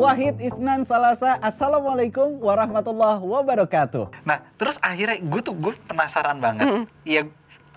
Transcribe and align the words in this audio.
Wahid 0.00 0.40
Isnan 0.40 0.88
Salasa. 0.88 1.36
Assalamualaikum 1.44 2.40
warahmatullahi 2.40 3.20
wabarakatuh. 3.20 4.24
Nah, 4.24 4.40
terus 4.56 4.80
akhirnya 4.80 5.20
gue 5.20 5.40
tuh 5.44 5.52
gue 5.52 5.76
penasaran 5.84 6.40
banget. 6.40 6.88
Iya, 7.04 7.28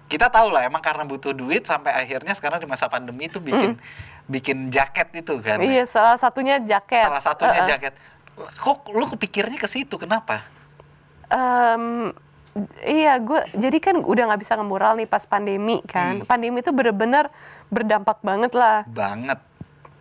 kita 0.08 0.32
tahu 0.32 0.56
lah 0.56 0.64
emang 0.64 0.80
karena 0.80 1.04
butuh 1.04 1.36
duit 1.36 1.68
sampai 1.68 1.92
akhirnya 1.92 2.32
sekarang 2.32 2.64
di 2.64 2.68
masa 2.72 2.88
pandemi 2.88 3.28
itu 3.28 3.44
bikin 3.44 3.76
bikin 4.32 4.72
jaket 4.72 5.12
itu 5.20 5.36
kan. 5.44 5.60
Iya, 5.60 5.84
salah 5.84 6.16
satunya 6.16 6.64
jaket. 6.64 7.12
Salah 7.12 7.20
satunya 7.20 7.60
Uh-uh. 7.60 7.72
jaket. 7.76 7.94
Kok 8.40 8.88
lu 8.96 9.06
kepikirnya 9.12 9.60
ke 9.60 9.68
situ? 9.68 10.00
Kenapa? 10.00 10.48
Em, 11.28 12.16
iya, 12.88 13.20
gue 13.20 13.52
jadi 13.52 13.78
kan 13.84 14.00
udah 14.00 14.32
nggak 14.32 14.42
bisa 14.48 14.56
ngemural 14.56 14.96
nih 14.96 15.12
pas 15.12 15.28
pandemi 15.28 15.84
kan. 15.84 16.24
Hmm. 16.24 16.28
Pandemi 16.30 16.64
itu 16.64 16.72
bener-bener 16.72 17.28
berdampak 17.68 18.24
banget 18.24 18.56
lah. 18.56 18.88
Banget. 18.88 19.44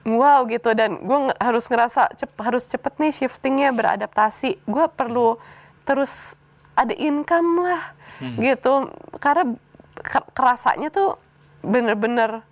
Wow 0.04 0.44
gitu 0.46 0.72
dan 0.72 0.98
gue 0.98 1.18
nge- 1.22 1.38
harus 1.38 1.64
ngerasa 1.64 2.10
cep- 2.12 2.34
harus 2.36 2.66
cepet 2.66 2.92
nih 2.96 3.12
shiftingnya 3.12 3.70
beradaptasi. 3.70 4.58
Gue 4.64 4.86
perlu 4.88 5.38
terus 5.82 6.34
ada 6.72 6.90
income 6.92 7.60
lah 7.60 7.82
Hmm. 8.18 8.38
gitu 8.38 8.90
karena 9.16 9.54
ke- 9.96 10.30
kerasanya 10.32 10.88
tuh 10.88 11.14
bener-bener 11.60 12.42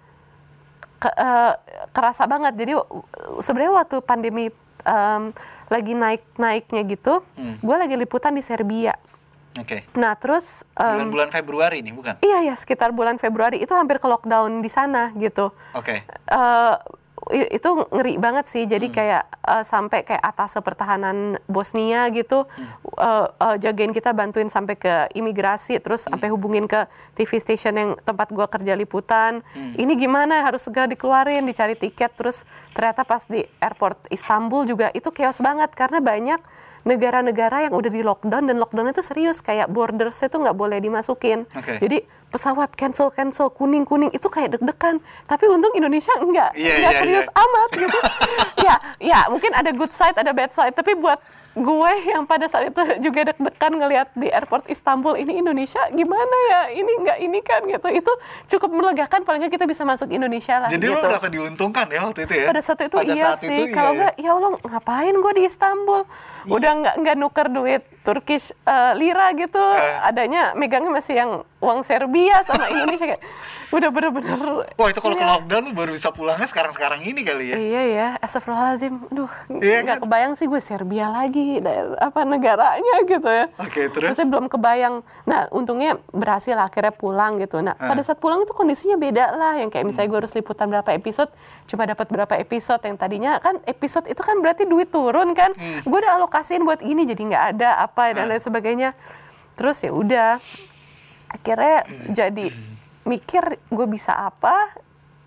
ke- 0.96 1.10
eh, 1.12 1.52
kerasa 1.90 2.24
banget. 2.24 2.54
Jadi 2.54 2.72
sebenarnya 3.38 3.74
waktu 3.76 3.96
pandemi 4.00 4.50
em, 4.80 5.34
lagi 5.68 5.92
naik-naiknya 5.92 6.82
gitu, 6.84 7.20
Hmm. 7.32 7.58
gue 7.58 7.76
lagi 7.76 7.94
liputan 7.94 8.32
di 8.32 8.40
Serbia. 8.40 8.94
Oke. 9.52 9.82
Nah 9.92 10.14
terus 10.14 10.62
Bulan-bulan 10.72 11.28
Februari 11.28 11.78
nih, 11.80 11.90
bukan? 11.90 12.14
iya 12.20 12.40
ya 12.42 12.54
sekitar 12.54 12.90
bulan 12.90 13.16
Februari 13.16 13.58
itu 13.58 13.70
hampir 13.70 13.98
ke 13.98 14.06
lockdown 14.06 14.58
di 14.58 14.68
sana 14.68 15.10
gitu. 15.14 15.50
Oke. 15.72 16.06
eh 16.06 16.74
i- 16.78 16.78
itu 17.28 17.70
ngeri 17.92 18.16
banget 18.16 18.48
sih. 18.48 18.64
Jadi 18.64 18.88
Hmm. 18.88 18.96
kayak 18.96 19.22
eh, 19.28 19.64
sampai 19.64 20.00
kayak 20.02 20.24
atas 20.24 20.56
pertahanan 20.60 21.36
Bosnia 21.44 22.08
gitu 22.10 22.48
eh, 22.96 23.26
eh, 23.28 23.56
jagain 23.60 23.92
kita 23.92 24.10
bantuin 24.10 24.48
sampai 24.48 24.74
ke 24.74 25.12
imigrasi, 25.12 25.76
terus 25.78 26.08
Hmm. 26.08 26.16
sampai 26.16 26.32
hubungin 26.32 26.64
ke 26.64 26.88
TV 27.14 27.36
station 27.38 27.74
yang 27.76 27.90
tempat 28.02 28.32
gua 28.32 28.48
kerja 28.48 28.72
liputan. 28.72 29.44
Hmm. 29.52 29.76
Ini 29.76 29.92
gimana? 29.94 30.42
Harus 30.42 30.64
segera 30.64 30.88
dikeluarin, 30.88 31.44
dicari 31.44 31.76
tiket. 31.76 32.16
Terus 32.16 32.42
ternyata 32.72 33.04
pas 33.04 33.22
di 33.28 33.44
airport 33.60 34.08
Istanbul 34.08 34.64
juga 34.64 34.88
itu 34.90 35.12
chaos 35.12 35.38
banget 35.38 35.70
karena 35.76 36.00
banyak 36.00 36.40
negara-negara 36.80 37.68
yang 37.68 37.76
udah 37.76 37.92
di 37.92 38.00
lockdown 38.00 38.48
dan 38.48 38.56
lockdown 38.56 38.88
itu 38.88 39.04
serius 39.04 39.44
kayak 39.44 39.68
bordersnya 39.68 40.32
tuh 40.32 40.40
nggak 40.40 40.56
boleh 40.56 40.80
dimasukin. 40.80 41.44
Oke. 41.52 41.76
Jadi 41.76 42.08
pesawat 42.30 42.70
cancel 42.78 43.10
cancel 43.10 43.50
kuning 43.50 43.82
kuning 43.82 44.08
itu 44.14 44.26
kayak 44.30 44.56
deg-degan. 44.56 45.02
Tapi 45.26 45.44
untung 45.50 45.74
Indonesia 45.74 46.14
enggak, 46.16 46.54
Iya, 46.54 46.72
enggak 46.78 46.92
iya, 46.94 47.00
serius 47.02 47.26
iya. 47.26 47.42
amat 47.42 47.70
gitu. 47.74 47.98
ya, 48.66 48.74
ya 49.02 49.20
mungkin 49.28 49.52
ada 49.52 49.70
good 49.74 49.90
side 49.90 50.14
ada 50.14 50.30
bad 50.30 50.54
side. 50.54 50.72
Tapi 50.72 50.94
buat 50.94 51.18
gue 51.50 51.92
yang 52.06 52.30
pada 52.30 52.46
saat 52.46 52.70
itu 52.70 52.78
juga 53.02 53.34
deg-degan 53.34 53.72
ngelihat 53.74 54.08
di 54.14 54.30
airport 54.30 54.70
Istanbul 54.70 55.18
ini 55.18 55.42
Indonesia 55.42 55.82
gimana 55.90 56.36
ya 56.46 56.60
ini 56.70 56.92
enggak 57.02 57.18
ini 57.18 57.38
kan 57.42 57.60
gitu. 57.66 57.88
Itu 57.90 58.12
cukup 58.56 58.70
melegakan 58.70 59.26
paling 59.26 59.42
nggak 59.42 59.58
kita 59.58 59.66
bisa 59.66 59.82
masuk 59.82 60.08
Indonesia 60.14 60.62
lah. 60.62 60.70
Jadi 60.70 60.86
gitu. 60.86 60.94
lu 60.94 61.02
merasa 61.02 61.26
diuntungkan 61.26 61.90
ya 61.90 62.06
waktu 62.06 62.30
itu 62.30 62.34
ya? 62.38 62.46
Pada 62.46 62.62
saat 62.62 62.80
itu 62.86 62.96
Pada 62.96 63.10
iya 63.10 63.34
saat 63.34 63.42
sih. 63.42 63.50
itu 63.50 63.74
Kalau 63.74 63.90
iya, 63.92 63.98
enggak, 63.98 64.14
ya 64.22 64.30
Allah 64.38 64.50
ngapain 64.62 65.14
gue 65.18 65.32
di 65.34 65.42
Istanbul? 65.50 66.00
Udah 66.48 66.70
nggak 66.78 66.94
nggak 67.02 67.16
nuker 67.18 67.46
duit 67.50 67.82
Turkish 68.06 68.54
eh, 68.64 68.92
lira 68.96 69.34
gitu. 69.34 69.60
Eh. 69.60 70.08
Adanya 70.08 70.54
megangnya 70.54 70.92
masih 70.94 71.14
yang 71.18 71.30
uang 71.60 71.80
Serbia 71.80 72.40
sama 72.42 72.66
Indonesia 72.72 73.04
kayak 73.06 73.22
udah 73.70 73.88
bener-bener. 73.88 74.38
Wah 74.72 74.88
itu 74.88 74.98
kalau 74.98 75.12
ke 75.12 75.20
Iya. 75.20 75.30
lockdown 75.30 75.62
lu 75.62 75.72
baru 75.72 75.90
bisa 75.90 76.08
pulangnya 76.08 76.44
sekarang-sekarang 76.44 77.00
ini 77.02 77.20
kali 77.20 77.44
ya? 77.46 77.56
Iya 77.56 77.82
ya, 77.86 78.06
astagfirullahaladzim. 78.18 78.94
Duh, 79.08 79.30
Iya 79.54 79.78
nggak 79.80 79.98
kan? 79.98 80.04
kebayang 80.04 80.32
sih 80.34 80.46
gue 80.46 80.58
Serbia 80.58 81.06
lagi, 81.06 81.60
apa 81.96 82.20
negaranya 82.24 82.94
gitu 83.04 83.28
ya. 83.28 83.46
Oke, 83.56 83.86
terus? 83.88 84.10
Maksudnya 84.10 84.28
belum 84.28 84.46
kebayang. 84.48 84.94
Nah, 85.22 85.46
untungnya 85.50 85.94
berhasil 86.08 86.56
akhirnya 86.56 86.90
pulang 86.90 87.36
gitu. 87.36 87.60
Nah, 87.60 87.74
Ah. 87.74 87.86
pada 87.86 88.00
saat 88.00 88.16
pulang 88.16 88.40
itu 88.40 88.50
kondisinya 88.50 88.96
beda 88.96 89.30
lah. 89.32 89.54
Yang 89.54 89.70
kayak 89.72 89.84
misalnya 89.86 90.02
Hmm. 90.02 90.12
gue 90.12 90.20
harus 90.20 90.34
liputan 90.34 90.66
berapa 90.66 90.90
episode, 90.90 91.30
cuma 91.66 91.84
dapat 91.84 92.06
berapa 92.08 92.34
episode. 92.36 92.80
Yang 92.80 92.96
tadinya 92.98 93.36
kan 93.38 93.60
episode 93.64 94.06
itu 94.06 94.18
kan 94.18 94.40
berarti 94.40 94.64
duit 94.64 94.88
turun 94.88 95.30
kan. 95.30 95.52
Hmm. 95.52 95.80
Gue 95.82 95.98
udah 96.00 96.16
alokasiin 96.16 96.64
buat 96.64 96.80
ini, 96.80 97.04
jadi 97.04 97.22
nggak 97.22 97.44
ada 97.54 97.78
apa 97.78 98.10
dan 98.10 98.24
Ah. 98.24 98.28
lain 98.30 98.40
sebagainya. 98.40 98.90
Terus 99.52 99.76
ya 99.78 99.92
udah, 99.92 100.40
akhirnya 101.30 101.86
jadi 102.10 102.50
mikir 103.06 103.42
gue 103.70 103.86
bisa 103.86 104.12
apa, 104.12 104.74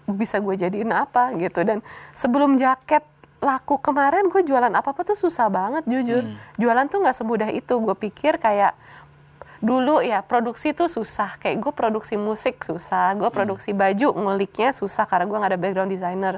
bisa 0.05 0.37
gue 0.43 0.55
jadiin 0.59 0.91
apa 0.91 1.31
gitu. 1.39 1.63
Dan 1.63 1.79
sebelum 2.11 2.59
jaket 2.59 3.01
laku 3.43 3.75
kemarin 3.79 4.31
gue 4.31 4.43
jualan 4.43 4.71
apa 4.71 4.95
apa 4.95 5.01
tuh 5.03 5.19
susah 5.19 5.47
banget 5.47 5.83
jujur. 5.87 6.23
Hmm. 6.23 6.35
Jualan 6.59 6.85
tuh 6.87 6.99
nggak 7.03 7.15
semudah 7.15 7.49
itu. 7.51 7.73
Gue 7.79 7.95
pikir 7.95 8.39
kayak 8.39 8.75
dulu 9.63 10.03
ya 10.03 10.19
produksi 10.23 10.75
tuh 10.75 10.91
susah. 10.91 11.39
Kayak 11.39 11.63
gue 11.63 11.71
produksi 11.75 12.15
musik 12.19 12.63
susah, 12.63 13.15
gue 13.15 13.27
Hmm. 13.27 13.35
produksi 13.35 13.71
baju 13.71 14.11
nguliknya 14.15 14.75
susah 14.75 15.07
karena 15.07 15.27
gue 15.27 15.37
nggak 15.39 15.51
ada 15.55 15.59
background 15.59 15.91
designer. 15.91 16.35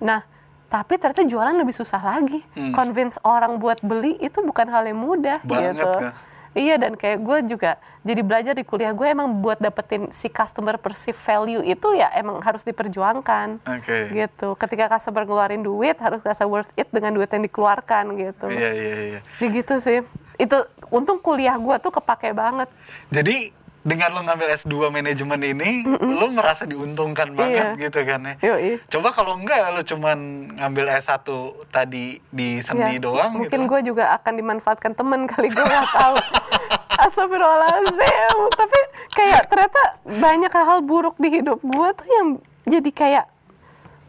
Nah 0.00 0.24
tapi 0.68 1.00
ternyata 1.00 1.24
jualan 1.24 1.56
lebih 1.56 1.72
susah 1.72 2.00
lagi. 2.00 2.44
Hmm. 2.52 2.76
Convince 2.76 3.16
orang 3.24 3.56
buat 3.56 3.80
beli 3.80 4.20
itu 4.20 4.44
bukan 4.44 4.68
hal 4.68 4.84
yang 4.84 5.00
mudah 5.00 5.40
Banget, 5.44 5.80
gitu. 5.80 5.92
Kak. 5.96 6.12
Iya 6.56 6.80
dan 6.80 6.96
kayak 6.96 7.18
gue 7.20 7.38
juga 7.56 7.76
jadi 8.06 8.24
belajar 8.24 8.54
di 8.56 8.64
kuliah 8.64 8.96
gue 8.96 9.04
emang 9.04 9.44
buat 9.44 9.60
dapetin 9.60 10.08
si 10.08 10.32
customer 10.32 10.80
perceive 10.80 11.18
value 11.18 11.60
itu 11.60 11.88
ya 11.92 12.08
emang 12.16 12.40
harus 12.40 12.64
diperjuangkan 12.64 13.60
Oke. 13.68 14.14
gitu. 14.16 14.56
Ketika 14.56 14.88
customer 14.96 15.28
ngeluarin 15.28 15.60
duit 15.60 15.98
harus 16.00 16.24
rasa 16.24 16.48
worth 16.48 16.72
it 16.78 16.88
dengan 16.88 17.12
duit 17.12 17.28
yang 17.28 17.44
dikeluarkan 17.44 18.16
gitu. 18.16 18.48
Iya, 18.48 18.70
iya, 18.72 18.96
iya. 19.12 19.20
Ya 19.20 19.46
gitu 19.52 19.76
sih. 19.82 20.00
Itu 20.40 20.64
untung 20.88 21.20
kuliah 21.20 21.58
gue 21.58 21.76
tuh 21.82 21.92
kepake 21.92 22.32
banget. 22.32 22.70
Jadi 23.12 23.52
dengan 23.88 24.12
lo 24.12 24.20
ngambil 24.20 24.52
S2 24.52 24.92
manajemen 24.92 25.40
ini, 25.40 25.70
lo 25.88 26.28
merasa 26.28 26.62
diuntungkan 26.62 27.32
banget 27.32 27.72
Iya. 27.72 27.80
gitu 27.80 28.00
kan 28.04 28.20
ya? 28.22 28.34
Yoi. 28.44 28.76
Coba 28.86 29.08
kalau 29.10 29.32
enggak 29.34 29.64
lo 29.70 29.80
cuman 29.80 30.18
ngambil 30.52 30.92
S1 30.94 31.24
tadi 31.68 32.20
di 32.28 32.60
seni 32.60 32.94
Iya. 32.94 33.00
doang 33.00 33.32
Mungkin 33.34 33.48
gitu. 33.58 33.64
gue 33.66 33.80
juga 33.86 34.12
akan 34.14 34.32
dimanfaatkan 34.34 34.92
temen 34.92 35.24
kali 35.24 35.48
gue 35.48 35.64
nggak 35.64 35.88
tahu. 35.90 36.16
Astagfirullahaladzim. 37.08 38.36
Tapi 38.52 38.78
kayak 39.10 39.42
ternyata 39.48 39.82
banyak 40.04 40.52
hal 40.52 40.78
buruk 40.80 41.16
di 41.16 41.28
hidup 41.32 41.58
gue 41.58 41.88
tuh 41.94 42.08
yang 42.10 42.28
jadi 42.64 42.90
kayak 42.90 43.26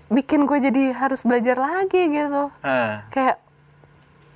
bikin 0.10 0.44
gue 0.44 0.58
jadi 0.60 0.84
harus 0.92 1.22
belajar 1.22 1.56
lagi 1.56 2.10
gitu. 2.10 2.50
Ah, 2.60 3.06
Kayak 3.10 3.38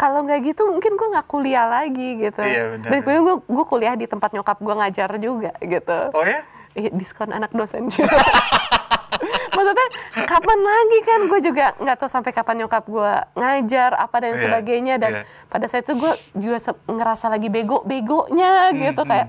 kalau 0.03 0.19
nggak 0.27 0.39
gitu 0.51 0.67
mungkin 0.67 0.99
gue 0.99 1.07
nggak 1.15 1.27
kuliah 1.31 1.63
lagi 1.63 2.19
gitu. 2.19 2.43
Iya, 2.43 2.75
benar. 2.75 2.89
Dan 2.91 2.97
kemudian 3.07 3.23
gue 3.23 3.37
gue 3.47 3.65
kuliah 3.71 3.95
di 3.95 4.03
tempat 4.03 4.35
nyokap 4.35 4.59
gue 4.59 4.75
ngajar 4.75 5.09
juga 5.15 5.55
gitu. 5.63 5.99
Oh 6.11 6.27
ya? 6.27 6.43
Ih, 6.75 6.91
diskon 6.91 7.31
anak 7.31 7.55
dosen 7.55 7.87
juga. 7.87 8.11
Maksudnya 9.55 9.87
kapan 10.27 10.59
lagi 10.59 10.99
kan 11.07 11.19
gue 11.31 11.39
juga 11.39 11.65
nggak 11.79 11.97
tahu 12.03 12.09
sampai 12.11 12.35
kapan 12.35 12.67
nyokap 12.67 12.83
gue 12.83 13.11
ngajar 13.39 13.95
apa 13.95 14.15
dan 14.19 14.35
Iya, 14.35 14.41
sebagainya 14.43 14.95
dan 14.99 15.11
iya. 15.13 15.23
pada 15.47 15.65
saat 15.71 15.87
itu 15.87 15.95
gue 15.95 16.13
juga 16.35 16.57
ngerasa 16.91 17.31
lagi 17.31 17.47
bego-begonya 17.47 18.75
gitu 18.75 19.07
hmm. 19.07 19.07
kayak 19.07 19.27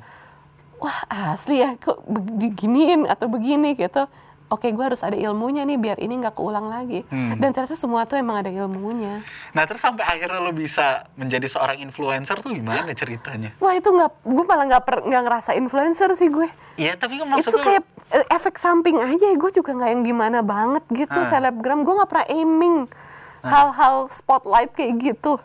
wah 0.83 0.99
asli 1.31 1.63
ya 1.63 1.79
kok 1.79 2.03
beginiin 2.11 3.07
atau 3.07 3.31
begini 3.31 3.79
gitu. 3.79 4.11
Oke 4.55 4.71
gue 4.71 4.85
harus 4.85 5.03
ada 5.03 5.13
ilmunya 5.13 5.63
nih 5.63 5.75
biar 5.75 5.99
ini 5.99 6.15
nggak 6.17 6.33
keulang 6.33 6.71
lagi. 6.71 7.03
Hmm. 7.05 7.35
Dan 7.35 7.51
ternyata 7.51 7.75
semua 7.75 8.07
tuh 8.07 8.15
emang 8.15 8.39
ada 8.39 8.49
ilmunya. 8.49 9.27
Nah 9.51 9.67
terus 9.67 9.83
sampai 9.83 10.07
akhirnya 10.07 10.39
lo 10.39 10.55
bisa 10.55 11.11
menjadi 11.15 11.51
seorang 11.51 11.83
influencer 11.83 12.39
tuh 12.39 12.55
gimana 12.55 12.87
ceritanya? 12.95 13.51
Wah 13.59 13.75
itu 13.75 13.91
nggak, 13.91 14.11
gue 14.23 14.45
malah 14.45 14.65
nggak 14.69 14.85
per- 14.85 15.03
nggak 15.03 15.23
ngerasa 15.25 15.51
influencer 15.53 16.15
sih 16.15 16.31
gue. 16.31 16.47
Iya 16.77 16.95
tapi 16.95 17.19
kan 17.19 17.27
itu 17.27 17.51
maksudnya 17.51 17.65
kayak 17.65 17.85
eh, 18.13 18.27
efek 18.31 18.55
samping 18.57 18.97
aja 18.97 19.27
gue 19.27 19.51
juga 19.53 19.75
nggak 19.75 19.91
yang 19.91 20.03
gimana 20.05 20.39
banget 20.41 20.87
gitu 20.89 21.19
Ah. 21.19 21.27
selebgram 21.27 21.83
gue 21.83 21.95
nggak 21.95 22.07
pernah 22.07 22.27
aiming 22.29 22.77
hal-hal 23.43 24.07
spotlight 24.09 24.71
kayak 24.71 24.95
gitu 24.97 25.37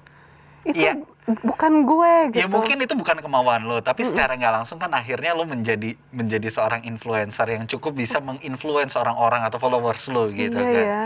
itu 0.62 0.86
Iya. 0.86 1.02
Bukan 1.46 1.86
gue 1.86 2.14
gitu. 2.34 2.42
Ya 2.42 2.48
mungkin 2.50 2.82
itu 2.82 2.94
bukan 2.98 3.22
kemauan 3.22 3.70
lo, 3.70 3.80
tapi 3.86 4.06
secara 4.06 4.34
nggak 4.34 4.54
langsung 4.62 4.82
kan 4.82 4.90
akhirnya 4.94 5.38
lo 5.38 5.46
menjadi 5.46 5.94
menjadi 6.10 6.50
seorang 6.50 6.82
influencer 6.90 7.46
yang 7.46 7.70
cukup 7.70 7.94
bisa 7.94 8.18
menginfluence 8.18 8.98
orang-orang 8.98 9.46
atau 9.46 9.62
followers 9.62 10.10
lo 10.10 10.34
gitu 10.34 10.58
iya 10.58 10.74
kan. 10.74 10.86
ya 10.86 11.04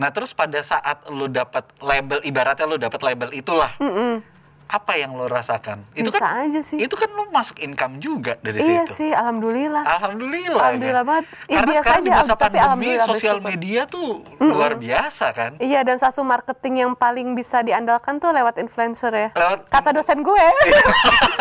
Nah 0.00 0.08
terus 0.08 0.32
pada 0.32 0.56
saat 0.64 1.04
lo 1.12 1.28
dapat 1.28 1.68
label, 1.84 2.24
ibaratnya 2.24 2.64
lo 2.64 2.80
dapat 2.80 3.04
label 3.04 3.36
itulah, 3.36 3.76
Mm-mm. 3.76 4.24
Apa 4.70 4.94
yang 4.94 5.12
lo 5.12 5.26
rasakan? 5.26 5.82
Itu 5.92 6.08
bisa 6.08 6.22
kan 6.22 6.46
aja 6.46 6.60
sih 6.62 6.78
itu 6.78 6.94
kan 6.94 7.10
lo 7.10 7.26
masuk 7.28 7.58
income 7.58 7.98
juga 7.98 8.38
dari 8.38 8.62
iya 8.62 8.86
situ. 8.86 9.02
sih 9.02 9.10
alhamdulillah 9.10 9.82
Alhamdulillah. 9.82 10.62
alhamdulillah 10.62 11.02
kan? 11.02 11.10
banget 11.10 11.24
ya, 11.26 11.58
Karena 11.58 11.66
biasa 11.66 11.82
sekarang 11.82 12.00
di 12.00 12.08
aja 12.08 12.16
masa 12.16 12.30
tapi 12.30 12.38
pandemi 12.38 12.62
alhamdulillah 12.62 13.06
sosial 13.10 13.36
bersyukur. 13.36 13.50
media 13.50 13.80
tuh 13.84 14.08
luar 14.38 14.72
biasa 14.76 15.26
kan. 15.32 15.52
iya 15.58 15.80
dan 15.82 15.98
satu 15.98 16.22
marketing 16.22 16.74
yang 16.78 16.92
paling 16.94 17.34
bisa 17.34 17.60
diandalkan 17.60 18.16
tuh 18.16 18.30
lewat 18.30 18.56
influencer 18.56 19.10
ya 19.10 19.28
Lewat 19.34 19.66
kata 19.66 19.90
dosen 19.90 20.22
gue 20.22 20.38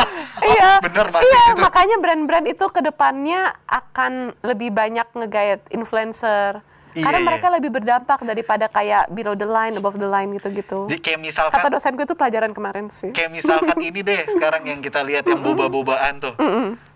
iya 0.51 0.81
bener 0.81 1.07
banget 1.07 1.23
iya 1.23 1.43
gitu. 1.47 1.61
makanya 1.61 1.95
brand-brand 1.97 2.47
itu 2.47 2.65
ke 2.65 2.81
depannya 2.81 3.53
akan 3.65 4.13
lebih 4.41 4.71
banyak 4.71 5.05
ngegayat 5.11 5.61
influencer 5.69 6.65
Karena 6.91 7.15
Iya, 7.15 7.25
mereka 7.25 7.47
iya. 7.47 7.55
lebih 7.55 7.69
berdampak 7.71 8.19
daripada 8.23 8.65
kayak 8.65 9.03
below 9.09 9.33
the 9.33 9.45
line, 9.45 9.75
above 9.75 9.95
the 9.95 10.05
line 10.05 10.33
gitu-gitu. 10.33 10.87
Jadi 10.87 10.99
kayak 10.99 11.19
Kata 11.19 11.25
misalkan 11.45 11.69
dosen 11.69 11.91
gue 11.93 12.03
itu 12.03 12.15
pelajaran 12.15 12.51
kemarin 12.51 12.85
sih. 12.89 13.11
kayak 13.11 13.29
misalkan 13.31 13.77
ini 13.83 14.01
deh 14.01 14.25
sekarang 14.27 14.65
yang 14.65 14.79
kita 14.79 15.01
lihat 15.01 15.23
yang 15.23 15.39
boba-bobaan 15.39 16.17
tuh. 16.19 16.33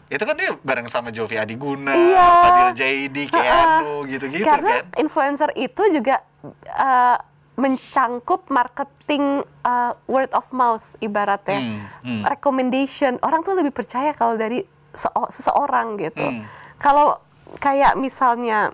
Itu 0.05 0.23
kan 0.23 0.35
dia 0.35 0.53
bareng 0.55 0.85
sama 0.87 1.09
Jovi 1.09 1.37
Adiguna, 1.37 1.93
Iya. 1.93 2.27
Fadil 2.39 2.71
Jaidi, 2.75 3.23
Keanu 3.27 4.05
gitu-gitu 4.05 4.45
Karena 4.45 4.81
kan. 4.81 4.85
influencer 4.95 5.49
itu 5.55 5.81
juga 5.89 6.21
uh, 6.69 7.17
mencangkup 7.53 8.45
marketing 8.47 9.23
uh, 9.61 9.93
word 10.05 10.29
of 10.31 10.45
mouth 10.49 10.83
ibaratnya. 10.99 11.61
Hmm, 11.61 11.81
hmm. 12.01 12.21
Recommendation. 12.27 13.21
Orang 13.21 13.41
tuh 13.41 13.53
lebih 13.53 13.69
percaya 13.69 14.09
kalau 14.11 14.33
dari 14.35 14.61
seo- 14.91 15.29
seseorang 15.29 15.97
gitu. 15.97 16.21
Hmm. 16.23 16.45
Kalau 16.77 17.21
kayak 17.55 17.93
misalnya 17.95 18.73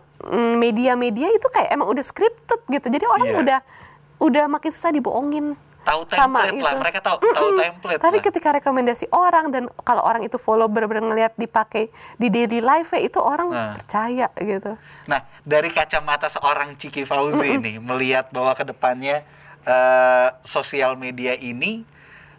media-media 0.56 1.30
itu 1.30 1.48
kayak 1.48 1.70
emang 1.70 1.88
udah 1.88 2.02
scripted 2.02 2.60
gitu. 2.68 2.88
Jadi 2.88 3.06
orang 3.06 3.28
Iya. 3.28 3.38
udah 3.38 3.60
udah 4.20 4.46
makin 4.48 4.70
susah 4.70 4.92
dibohongin. 4.92 5.56
Tahu 5.80 6.06
sama 6.12 6.44
lah, 6.44 6.76
itu. 6.76 6.76
mereka 6.78 7.00
tahu 7.00 7.18
tahu 7.24 7.50
Mm-mm. 7.50 7.58
template 7.58 8.00
Tapi 8.04 8.18
lah. 8.20 8.26
ketika 8.26 8.50
rekomendasi 8.54 9.06
orang 9.10 9.48
dan 9.48 9.64
kalau 9.82 10.04
orang 10.04 10.22
itu 10.22 10.36
follow 10.36 10.68
bener-bener 10.68 11.02
ngeliat 11.02 11.34
dipakai 11.34 11.88
di 12.14 12.28
daily 12.28 12.60
life 12.60 12.92
itu 12.94 13.16
orang 13.18 13.48
Nah. 13.48 13.74
percaya 13.74 14.28
gitu. 14.36 14.76
Nah, 15.08 15.24
dari 15.42 15.72
kacamata 15.72 16.28
seorang 16.28 16.76
Ciki 16.76 17.08
Fauzi 17.08 17.56
ini 17.56 17.80
melihat 17.80 18.28
bahwa 18.30 18.54
ke 18.54 18.68
depannya 18.68 19.24
eh, 19.62 20.28
sosial 20.42 20.94
media 20.94 21.34
ini 21.34 21.88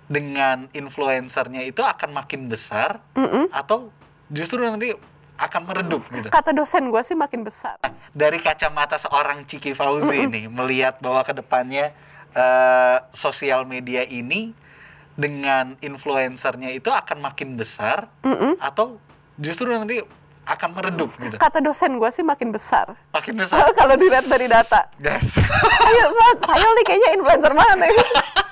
dengan 0.04 0.68
influencernya 0.70 1.62
itu 1.62 1.80
akan 1.80 2.10
makin 2.12 2.46
besar 2.46 3.00
Mm-mm. 3.14 3.48
atau 3.50 3.88
justru 4.26 4.58
nanti 4.58 4.94
akan 5.40 5.62
meredup 5.64 6.04
gitu. 6.12 6.28
Kata 6.28 6.52
dosen 6.52 6.92
gue 6.92 7.00
sih 7.00 7.16
makin 7.16 7.40
besar. 7.48 7.80
Nah, 7.80 7.96
dari 8.12 8.44
kacamata 8.44 9.00
seorang 9.00 9.48
Ciki 9.48 9.72
Fauzi 9.72 10.28
ini 10.28 10.44
melihat 10.52 11.00
bahwa 11.00 11.24
ke 11.24 11.32
depannya 11.32 11.96
eh, 12.36 12.96
sosial 13.16 13.64
media 13.64 14.04
ini 14.04 14.52
dengan 15.16 15.80
influencernya 15.80 16.76
itu 16.76 16.92
akan 16.92 17.24
makin 17.24 17.56
besar 17.56 18.08
Mm-mm. 18.24 18.60
atau 18.60 19.00
justru 19.40 19.68
nanti 19.72 20.04
akan 20.44 20.70
meredup 20.76 21.10
gitu. 21.20 21.36
Kata 21.40 21.64
dosen 21.64 21.96
gue 21.96 22.10
sih 22.12 22.24
makin 22.24 22.52
besar. 22.52 22.92
Makin 23.16 23.34
besar. 23.40 23.70
Kalau 23.80 23.96
dilihat 23.96 24.26
dari 24.28 24.44
data. 24.44 24.92
Gas. 25.00 25.24
Ayo, 25.88 26.06
saya 26.42 26.68
nih 26.74 26.84
kayaknya 26.84 27.10
influencer 27.16 27.52
mana 27.56 27.84
ya? 27.86 28.04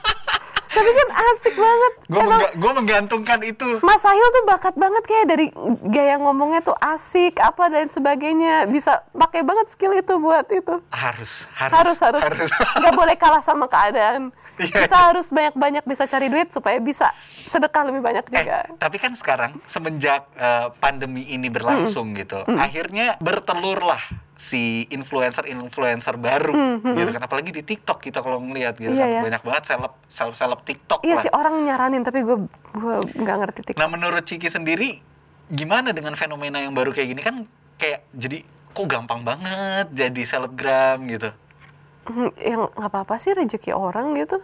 Tapi 0.79 0.91
kan 0.95 1.09
asik 1.35 1.55
banget. 1.59 1.93
gue 2.09 2.23
Emang 2.23 2.41
gue 2.55 2.73
menggantungkan 2.79 3.41
itu 3.43 3.69
Mas 3.83 4.01
Sahil 4.01 4.27
tuh 4.31 4.45
bakat 4.47 4.75
banget 4.79 5.05
kayak 5.05 5.27
dari 5.27 5.47
gaya 5.91 6.17
ngomongnya 6.23 6.63
tuh 6.63 6.77
asik 6.79 7.43
apa 7.43 7.67
dan 7.69 7.91
sebagainya. 7.91 8.71
Bisa 8.71 9.03
pakai 9.11 9.43
banget 9.43 9.69
skill 9.75 9.93
itu 9.99 10.15
buat 10.23 10.47
itu. 10.49 10.79
harus 10.95 11.45
Harus 11.59 11.99
harus. 12.01 12.23
Nggak 12.81 12.95
boleh 12.95 13.17
kalah 13.19 13.43
sama 13.43 13.67
keadaan. 13.67 14.31
Iya. 14.59 14.91
Kita 14.91 14.99
harus 15.15 15.31
banyak-banyak 15.31 15.87
bisa 15.87 16.11
cari 16.11 16.27
duit 16.27 16.51
supaya 16.51 16.83
bisa 16.83 17.15
sedekah 17.47 17.87
lebih 17.87 18.03
banyak 18.03 18.25
eh 18.27 18.35
juga. 18.43 18.59
tapi 18.77 18.97
kan 18.99 19.15
sekarang 19.15 19.53
semenjak 19.71 20.27
eh, 20.35 20.69
pandemi 20.83 21.25
ini 21.31 21.47
berlangsung 21.47 22.13
gitu 22.19 22.43
akhirnya 22.59 23.17
bertelurlah 23.23 24.03
si 24.39 24.87
influencer-influencer 24.89 26.15
baru 26.15 26.55
gitu 26.79 27.11
kan 27.11 27.23
apalagi 27.27 27.51
di 27.51 27.67
TikTok 27.67 27.99
kita 27.99 28.23
kalau 28.23 28.39
ngelihat 28.39 28.79
gitu 28.79 28.95
Iya, 28.95 29.03
kan 29.03 29.11
ya. 29.11 29.21
banyak 29.27 29.43
banget 29.43 29.63
seleb 29.67 29.93
seleb 30.07 30.35
seleb 30.39 30.61
TikTok 30.63 31.03
Iya 31.03 31.19
lah 31.19 31.23
sih 31.27 31.33
orang 31.35 31.55
nyaranin 31.67 32.07
tapi 32.07 32.23
gue 32.23 32.47
gue 32.71 32.97
nggak 33.19 33.37
ngerti 33.43 33.61
TikTok. 33.67 33.83
Nah 33.83 33.91
menurut 33.91 34.23
Ciki 34.23 34.47
sendiri 34.47 35.03
gimana 35.51 35.91
dengan 35.91 36.15
fenomena 36.15 36.63
yang 36.63 36.71
baru 36.71 36.95
kayak 36.95 37.09
gini 37.11 37.23
kan 37.25 37.37
kayak 37.83 38.07
jadi 38.15 38.47
kok 38.71 38.87
gampang 38.87 39.27
banget 39.27 39.91
jadi 39.91 40.23
selebgram 40.23 41.03
gitu. 41.11 41.35
Hmm, 42.07 42.31
yang 42.39 42.71
nggak 42.71 42.91
apa-apa 42.95 43.19
sih 43.19 43.35
rezeki 43.35 43.75
orang 43.75 44.15
gitu. 44.15 44.39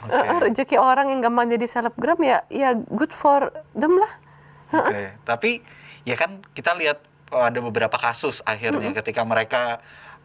Oke. 0.00 0.16
Eh, 0.16 0.38
rezeki 0.48 0.80
orang 0.80 1.12
yang 1.12 1.20
gampang 1.20 1.52
jadi 1.52 1.68
selebgram 1.68 2.16
ya 2.24 2.40
ya 2.48 2.72
good 2.72 3.12
for 3.12 3.52
them 3.76 4.00
lah. 4.00 4.12
Oke. 4.72 5.12
Tapi 5.28 5.60
ya 6.08 6.16
kan 6.16 6.40
kita 6.56 6.72
lihat 6.72 7.04
ada 7.32 7.58
beberapa 7.60 7.94
kasus 7.94 8.42
akhirnya 8.42 8.90
ketika 8.92 9.22
mereka 9.22 9.78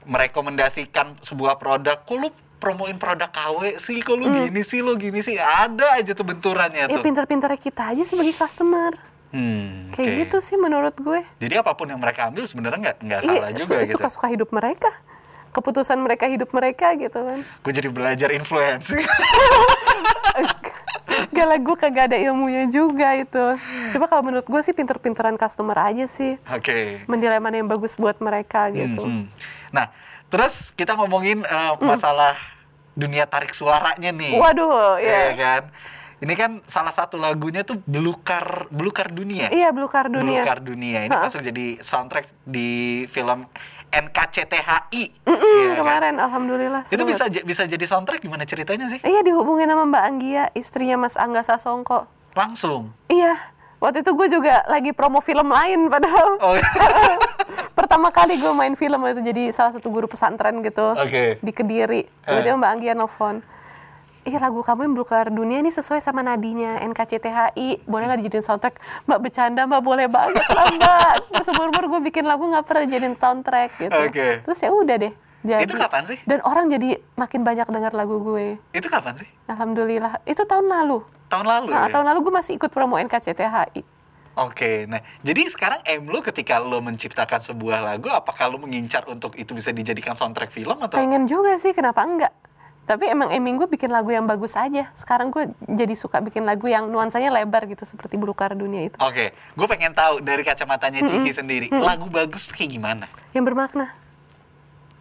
merekomendasikan 0.06 1.18
sebuah 1.20 1.56
produk, 1.56 1.98
kok 2.00 2.16
lu 2.16 2.30
promoin 2.56 2.96
produk 2.96 3.28
KW 3.28 3.78
sih, 3.78 4.00
kok 4.00 4.16
lu 4.16 4.26
gini 4.28 4.62
sih, 4.62 4.80
lu 4.80 4.96
gini 4.96 5.20
sih, 5.20 5.36
ada 5.36 5.94
aja 5.94 6.12
tuh 6.12 6.24
benturannya 6.24 6.88
Ya 6.88 6.90
tuh. 6.92 7.04
pinter-pinternya 7.04 7.58
kita 7.58 7.84
aja 7.88 8.04
sebagai 8.04 8.34
customer. 8.34 8.96
Hmm, 9.30 9.92
Kayak 9.92 10.08
oke. 10.08 10.20
gitu 10.22 10.38
sih 10.40 10.56
menurut 10.56 10.96
gue. 10.96 11.20
Jadi 11.38 11.54
apa 11.56 11.74
pun 11.74 11.86
yang 11.86 12.00
mereka 12.00 12.26
ambil 12.26 12.46
sebenarnya 12.46 12.80
nggak 12.80 12.98
nggak 13.02 13.20
Iya, 13.20 13.28
salah 13.28 13.52
juga 13.52 13.74
su- 13.76 13.82
gitu. 13.84 13.94
suka-suka 14.00 14.28
hidup 14.30 14.50
mereka. 14.50 14.88
Keputusan 15.56 15.96
mereka 16.04 16.28
hidup 16.28 16.52
mereka 16.52 16.92
gitu 17.00 17.16
kan. 17.16 17.40
Gue 17.64 17.72
jadi 17.72 17.88
belajar 17.88 18.28
influencing. 18.36 19.08
Gak 21.32 21.48
lah, 21.48 21.60
gue 21.60 21.76
kagak 21.80 22.12
ada 22.12 22.18
ilmunya 22.20 22.68
juga 22.68 23.16
itu. 23.16 23.46
Coba 23.96 24.06
kalau 24.12 24.24
menurut 24.28 24.44
gue 24.44 24.62
sih 24.68 24.76
pinter-pinteran 24.76 25.40
customer 25.40 25.76
aja 25.80 26.12
sih. 26.12 26.36
Oke. 26.52 27.08
Menilai 27.08 27.40
mana 27.40 27.56
yang 27.56 27.72
bagus 27.72 27.96
buat 27.96 28.20
mereka 28.20 28.68
gitu. 28.76 29.00
Hmm, 29.00 29.24
hmm. 29.24 29.72
Nah, 29.72 29.96
terus 30.28 30.76
kita 30.76 31.00
ngomongin 31.00 31.48
eh, 31.48 31.74
masalah 31.80 32.36
dunia 32.96 33.24
tarik 33.28 33.56
suaranya 33.56 34.12
nih. 34.12 34.36
Waduh, 34.36 35.00
Iya 35.00 35.20
ya. 35.32 35.32
kan? 35.36 35.64
Ini 36.16 36.34
kan 36.40 36.52
salah 36.72 36.96
satu 36.96 37.20
lagunya 37.20 37.68
tuh 37.68 37.84
Belukar 37.84 38.72
Belukar 38.72 39.12
Dunia. 39.12 39.52
Iya, 39.52 39.76
Belukar 39.76 40.08
Dunia. 40.08 40.48
Belukar 40.48 40.60
Dunia. 40.64 41.00
Ini 41.06 41.12
masuk 41.12 41.44
jadi 41.44 41.84
soundtrack 41.84 42.32
di 42.48 43.04
film 43.12 43.44
NKCTHI. 43.90 45.04
Mm-mm, 45.24 45.56
Iya 45.56 45.68
kan? 45.68 45.78
kemarin, 45.78 46.16
alhamdulillah. 46.18 46.82
Itu 46.86 47.04
bisa 47.04 47.26
bisa 47.30 47.64
jadi 47.66 47.86
soundtrack 47.86 48.22
gimana 48.22 48.44
ceritanya 48.44 48.90
sih? 48.90 49.00
Iya, 49.02 49.22
dihubungin 49.22 49.66
sama 49.66 49.86
Mbak 49.86 50.04
Anggia, 50.04 50.44
istrinya 50.54 50.98
Mas 50.98 51.16
Angga 51.16 51.42
Sasongko. 51.42 52.10
Langsung. 52.34 52.92
Iya, 53.08 53.38
waktu 53.78 54.02
itu 54.02 54.12
gue 54.12 54.28
juga 54.30 54.66
lagi 54.66 54.92
promo 54.92 55.20
film 55.20 55.48
lain 55.48 55.88
padahal. 55.88 56.30
Oh, 56.40 56.56
Pertama 57.78 58.08
kali 58.08 58.40
gue 58.40 58.52
main 58.52 58.74
film 58.74 59.04
itu 59.04 59.22
jadi 59.22 59.44
salah 59.52 59.76
satu 59.76 59.92
guru 59.92 60.08
pesantren 60.08 60.64
gitu 60.64 60.96
Oke. 60.96 61.38
di 61.40 61.52
Kediri. 61.52 62.08
Tiba-tiba 62.24 62.56
Mbak 62.56 62.72
Anggia 62.72 62.94
nelfon. 62.96 63.44
Ih 64.26 64.42
lagu 64.42 64.66
kamu 64.66 64.90
yang 64.90 64.94
Belukar 64.98 65.30
Dunia 65.30 65.62
ini 65.62 65.70
sesuai 65.70 66.02
sama 66.02 66.26
nadinya 66.26 66.82
NKCTHI. 66.82 67.86
Boleh 67.86 68.10
nggak 68.10 68.26
dijadiin 68.26 68.42
soundtrack? 68.42 68.82
Mbak 69.06 69.20
bercanda 69.22 69.70
mbak 69.70 69.86
boleh 69.86 70.10
banget 70.10 70.42
lah 70.50 70.66
mbak. 70.74 71.14
Seumur 71.46 71.70
umur 71.70 71.86
gue 71.86 72.10
bikin 72.10 72.26
lagu 72.26 72.42
nggak 72.50 72.66
pernah 72.66 72.90
jadiin 72.90 73.14
soundtrack 73.14 73.78
gitu. 73.78 73.94
Oke. 73.94 74.42
Terus 74.42 74.60
ya 74.66 74.74
udah 74.74 74.98
deh. 74.98 75.14
Jadi. 75.46 75.70
Itu 75.70 75.78
kapan 75.78 76.04
sih? 76.10 76.18
Dan 76.26 76.42
orang 76.42 76.74
jadi 76.74 76.98
makin 77.14 77.46
banyak 77.46 77.70
dengar 77.70 77.94
lagu 77.94 78.18
gue. 78.18 78.58
Itu 78.74 78.90
kapan 78.90 79.14
sih? 79.22 79.30
Alhamdulillah. 79.46 80.18
Itu 80.26 80.42
tahun 80.50 80.74
lalu. 80.74 81.06
Tahun 81.30 81.46
lalu 81.46 81.70
Nah, 81.70 81.86
ya? 81.86 81.94
tahun 81.94 82.06
lalu 82.10 82.20
gue 82.26 82.34
masih 82.34 82.58
ikut 82.58 82.74
promo 82.74 82.98
NKCTHI. 82.98 83.82
Oke, 84.36 84.84
nah 84.90 85.00
jadi 85.24 85.48
sekarang 85.48 85.80
aim 85.88 86.12
lu 86.12 86.20
ketika 86.20 86.60
lu 86.60 86.84
menciptakan 86.84 87.40
sebuah 87.40 87.80
lagu, 87.80 88.12
apakah 88.12 88.52
lu 88.52 88.60
mengincar 88.60 89.08
untuk 89.08 89.32
itu 89.40 89.56
bisa 89.56 89.72
dijadikan 89.72 90.12
soundtrack 90.12 90.52
film 90.52 90.76
atau? 90.76 91.00
Pengen 91.00 91.24
juga 91.24 91.56
sih, 91.56 91.72
kenapa 91.72 92.04
enggak? 92.04 92.36
Tapi 92.86 93.10
emang 93.10 93.34
aiming 93.34 93.58
gue 93.58 93.66
bikin 93.68 93.90
lagu 93.90 94.14
yang 94.14 94.24
bagus 94.24 94.54
aja. 94.54 94.94
Sekarang 94.94 95.34
gue 95.34 95.50
jadi 95.66 95.98
suka 95.98 96.22
bikin 96.22 96.46
lagu 96.46 96.70
yang 96.70 96.86
nuansanya 96.86 97.34
lebar 97.34 97.66
gitu, 97.66 97.82
seperti 97.82 98.14
Belukar 98.14 98.54
Dunia 98.54 98.86
itu. 98.86 98.98
Oke, 99.02 99.34
gue 99.34 99.68
pengen 99.68 99.90
tahu 99.92 100.22
dari 100.22 100.46
kacamatanya 100.46 101.02
Ciki 101.02 101.34
sendiri, 101.34 101.68
lagu 101.74 102.06
bagus 102.08 102.46
kayak 102.48 102.70
gimana? 102.72 103.06
Yang 103.34 103.46
bermakna. 103.50 103.86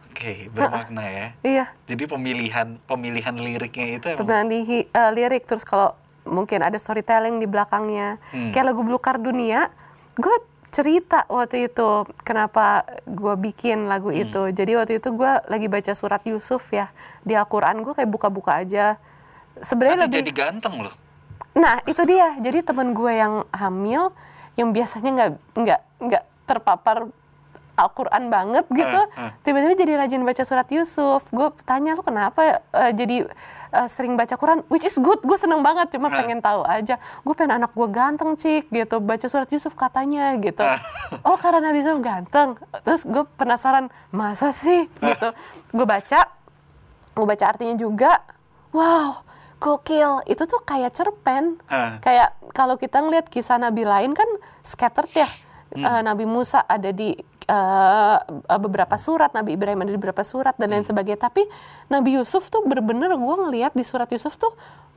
Oke, 0.09 0.49
bermakna 0.49 1.03
ya. 1.05 1.27
Iya, 1.43 1.65
Jadi 1.85 2.07
pemilihan 2.07 2.79
pemilihan 2.87 3.35
liriknya 3.35 3.87
itu 3.99 4.07
emang 4.15 4.47
di 4.47 4.59
hi- 4.63 4.89
eh, 4.89 5.11
lirik 5.13 5.45
terus 5.45 5.67
kalau 5.67 5.93
mungkin 6.25 6.63
ada 6.63 6.79
storytelling 6.79 7.37
di 7.37 7.45
belakangnya. 7.45 8.17
Hmm. 8.31 8.49
Kayak 8.49 8.73
lagu 8.73 8.81
Belukar 8.81 9.19
Dunia, 9.19 9.69
gue 10.15 10.37
cerita 10.75 11.23
waktu 11.31 11.71
itu 11.71 12.03
kenapa 12.27 12.83
gue 13.07 13.35
bikin 13.39 13.87
lagu 13.87 14.11
Hmm. 14.11 14.27
itu. 14.27 14.43
Jadi 14.51 14.73
waktu 14.75 14.93
itu 14.99 15.15
gue 15.15 15.33
lagi 15.47 15.71
baca 15.71 15.93
surat 15.95 16.19
Yusuf 16.27 16.67
ya 16.75 16.91
di 17.23 17.39
Al-Quran 17.39 17.87
gue 17.87 17.95
kayak 17.95 18.11
buka-buka 18.11 18.67
aja. 18.67 18.99
Sebenarnya 19.63 20.11
lebih 20.11 20.27
jadi 20.27 20.33
ganteng 20.35 20.83
loh. 20.83 20.95
Nah, 21.55 21.79
itu 21.87 22.03
dia. 22.03 22.35
Jadi 22.43 22.67
temen 22.67 22.91
gue 22.91 23.13
yang 23.15 23.47
hamil, 23.55 24.11
yang 24.59 24.75
biasanya 24.75 25.11
nggak 25.15 25.31
nggak 25.55 25.81
nggak 26.11 26.25
terpapar 26.51 27.07
Al-Quran 27.75 28.31
banget 28.31 28.65
gitu, 28.71 29.01
Eh, 29.11 29.21
eh. 29.21 29.31
tiba-tiba 29.43 29.75
jadi 29.75 29.93
rajin 29.97 30.23
baca 30.23 30.43
surat 30.43 30.67
Yusuf. 30.69 31.27
Gue 31.29 31.51
tanya 31.63 31.93
lu 31.93 32.03
kenapa 32.03 32.41
eh, 32.71 32.93
jadi 32.93 33.27
eh, 33.71 33.89
sering 33.89 34.15
baca 34.15 34.31
Quran, 34.33 34.63
which 34.69 34.83
is 34.83 34.95
good. 34.95 35.19
Gue 35.21 35.35
seneng 35.35 35.59
banget, 35.59 35.91
cuma 35.91 36.07
Eh. 36.07 36.15
pengen 36.15 36.39
tahu 36.39 36.63
aja. 36.63 36.97
Gue 37.21 37.35
pengen 37.35 37.59
anak 37.59 37.73
gue 37.73 37.89
ganteng 37.89 38.35
cik 38.35 38.71
gitu, 38.71 38.99
baca 38.99 39.27
surat 39.27 39.47
Yusuf 39.49 39.75
katanya 39.75 40.39
gitu. 40.39 40.63
Oh 41.23 41.35
karena 41.35 41.59
Nabi 41.65 41.83
Yusuf 41.83 41.99
ganteng. 41.99 42.55
Terus 42.83 43.03
gue 43.03 43.27
penasaran, 43.35 43.91
masa 44.09 44.51
sih 44.51 44.87
gitu. 44.87 45.29
Gue 45.71 45.83
baca, 45.85 46.31
gue 47.11 47.27
baca 47.27 47.45
artinya 47.45 47.75
juga. 47.75 48.23
Wow, 48.71 49.23
gokil. 49.59 50.23
Itu 50.25 50.47
tuh 50.47 50.63
kayak 50.63 50.95
cerpen. 50.95 51.59
Eh. 51.67 51.99
Kayak 51.99 52.35
kalau 52.51 52.75
kita 52.75 52.99
ngeliat 52.99 53.27
kisah 53.27 53.55
nabi 53.57 53.83
lain 53.83 54.15
kan 54.15 54.27
scattered 54.63 55.11
ya. 55.13 55.27
Eh, 55.71 56.03
nabi 56.03 56.23
Musa 56.23 56.63
ada 56.63 56.91
di 56.91 57.11
eh, 57.45 58.17
beberapa 58.57 58.97
surat 58.97 59.31
Nabi 59.33 59.55
Ibrahim 59.55 59.85
ada 59.85 59.93
di 59.93 60.01
beberapa 60.01 60.25
surat 60.25 60.57
dan 60.57 60.73
lain 60.73 60.85
sebagainya. 60.85 61.21
Tapi 61.21 61.45
Nabi 61.89 62.17
Yusuf 62.17 62.49
tuh 62.49 62.65
bener-bener 62.65 63.13
gue 63.13 63.37
ngelihat 63.47 63.73
di 63.73 63.85
surat 63.85 64.09
Yusuf 64.09 64.37
tuh 64.37 64.53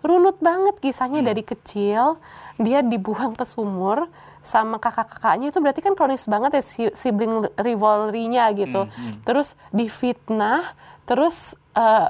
runut 0.05 0.37
banget 0.39 0.77
kisahnya 0.77 1.19
dari 1.25 1.41
kecil 1.41 2.21
dia 2.57 2.79
dibuang 2.81 3.33
ke 3.33 3.43
sumur 3.43 4.07
sama 4.41 4.79
kakak-kakaknya. 4.79 5.51
Itu 5.51 5.59
berarti 5.59 5.81
kan 5.83 5.93
kronis 5.93 6.25
banget 6.25 6.57
ya 6.57 6.63
si- 6.63 6.95
sibling 6.95 7.49
rivalry-nya 7.55 8.49
gitu. 8.55 8.87
Terus 9.23 9.53
difitnah 9.69 10.63
terus 11.03 11.55
eh, 11.73 12.09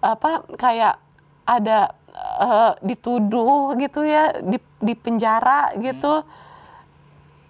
apa 0.00 0.44
kayak 0.56 0.96
ada 1.44 1.92
eh, 2.40 2.72
dituduh 2.80 3.76
gitu 3.76 4.02
ya 4.02 4.32
di 4.40 4.56
di 4.76 4.94
penjara 4.94 5.72
gitu 5.76 6.22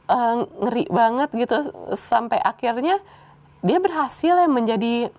eh, 0.06 0.36
ngeri 0.62 0.84
banget 0.88 1.30
gitu. 1.32 1.56
Sampai 1.92 2.38
akhirnya 2.38 2.98
dia 3.60 3.78
berhasil 3.78 4.34
ya 4.34 4.46
menjadi 4.46 5.10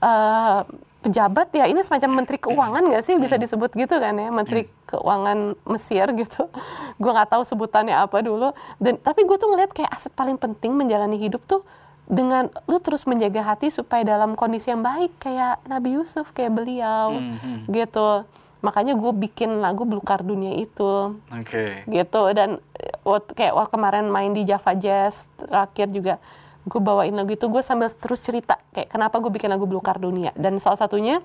eh, 0.00 0.60
pejabat 1.00 1.48
ya. 1.50 1.64
Ini 1.64 1.80
semacam 1.80 2.10
menteri 2.14 2.36
keuangan 2.36 2.82
nggak 2.84 3.02
sih 3.02 3.16
bisa 3.16 3.36
disebut 3.36 3.72
gitu 3.72 3.96
kan 3.96 4.14
ya? 4.14 4.28
Menteri 4.28 4.68
keuangan 4.84 5.56
Mesir 5.64 6.06
gitu. 6.14 6.48
Gue 7.00 7.10
nggak 7.10 7.30
tahu 7.30 7.42
sebutannya 7.42 7.96
apa 7.96 8.20
dulu. 8.20 8.52
Dan 8.76 8.96
tapi 8.96 9.24
gue 9.24 9.36
tuh 9.36 9.48
ngeliat 9.48 9.72
kayak 9.72 9.90
aset 9.90 10.12
paling 10.12 10.36
penting 10.36 10.72
menjalani 10.72 11.16
hidup 11.16 11.40
tuh 11.44 11.64
dengan 12.04 12.50
lu 12.66 12.82
terus 12.82 13.06
menjaga 13.06 13.54
hati 13.54 13.70
supaya 13.70 14.02
dalam 14.02 14.34
kondisi 14.34 14.68
yang 14.68 14.82
baik 14.82 15.14
kayak 15.22 15.62
Nabi 15.64 15.94
Yusuf 15.94 16.34
kayak 16.34 16.52
beliau 16.52 17.14
Mhm. 17.14 17.70
gitu 17.70 18.26
makanya 18.60 18.92
gue 18.96 19.12
bikin 19.16 19.60
lagu 19.60 19.88
Belukar 19.88 20.20
Dunia 20.20 20.56
itu. 20.56 21.16
Oke. 21.32 21.84
gitu. 21.88 22.22
Dan 22.36 22.60
eh, 22.76 22.94
waktu 23.04 23.32
kayak 23.32 23.54
waktu 23.56 23.72
kemarin 23.72 24.06
main 24.12 24.32
di 24.36 24.44
Java 24.44 24.76
Jazz 24.76 25.32
terakhir 25.40 25.88
juga 25.92 26.14
gue 26.68 26.80
bawain 26.80 27.16
lagu 27.16 27.32
itu 27.32 27.48
gue 27.48 27.64
sambil 27.64 27.88
terus 27.88 28.20
cerita 28.20 28.60
kayak 28.76 28.92
kenapa 28.92 29.16
gue 29.18 29.32
bikin 29.32 29.48
lagu 29.48 29.64
Belukar 29.64 29.96
Dunia. 29.96 30.30
Dan 30.36 30.60
salah 30.60 30.76
satunya 30.76 31.24